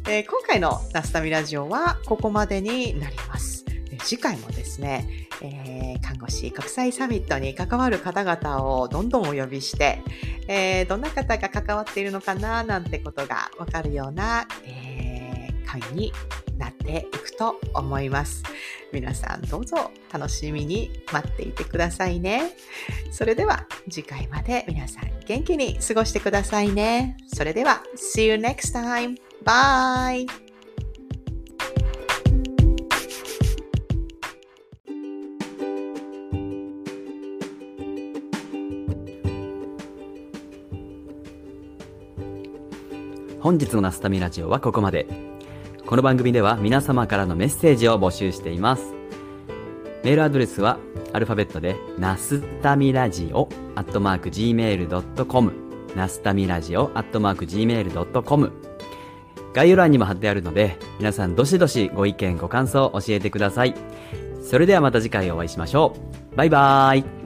[0.07, 3.64] えー今回のナスタミラジオはここまでになります。
[4.05, 10.01] 次回もですね、えー看護師国際サミットに関わる方々をどんどんお呼びして、
[10.47, 15.25] えーどんな方が関わっているのかななんてことがわかるような、えー
[15.65, 16.13] 範囲に
[16.57, 18.43] なっていくと思います。
[18.93, 22.55] 皆さんどうぞ楽しみに待っていてくださいね。
[23.11, 27.17] それでは次回まで皆さん元気に過ごしてくださいね。
[27.27, 29.17] それでは See you next time.
[29.43, 30.44] Bye!
[43.45, 45.05] 本日のナスタミラジオはここまで。
[45.85, 48.95] この番組では皆様からのメッセージを募集しています。
[50.03, 50.79] メールアドレスは
[51.13, 55.53] アルファベットで、ナスタミラジオアットマーク Gmail.com
[55.95, 58.51] ナスタミラジオアットマーク Gmail.com
[59.53, 63.75] 概要欄にも貼ってあるので、皆さんどしどしご意見ご感想を教えてください。
[64.41, 65.95] それではまた次回お会いしましょ
[66.33, 66.35] う。
[66.35, 67.24] バイバーイ。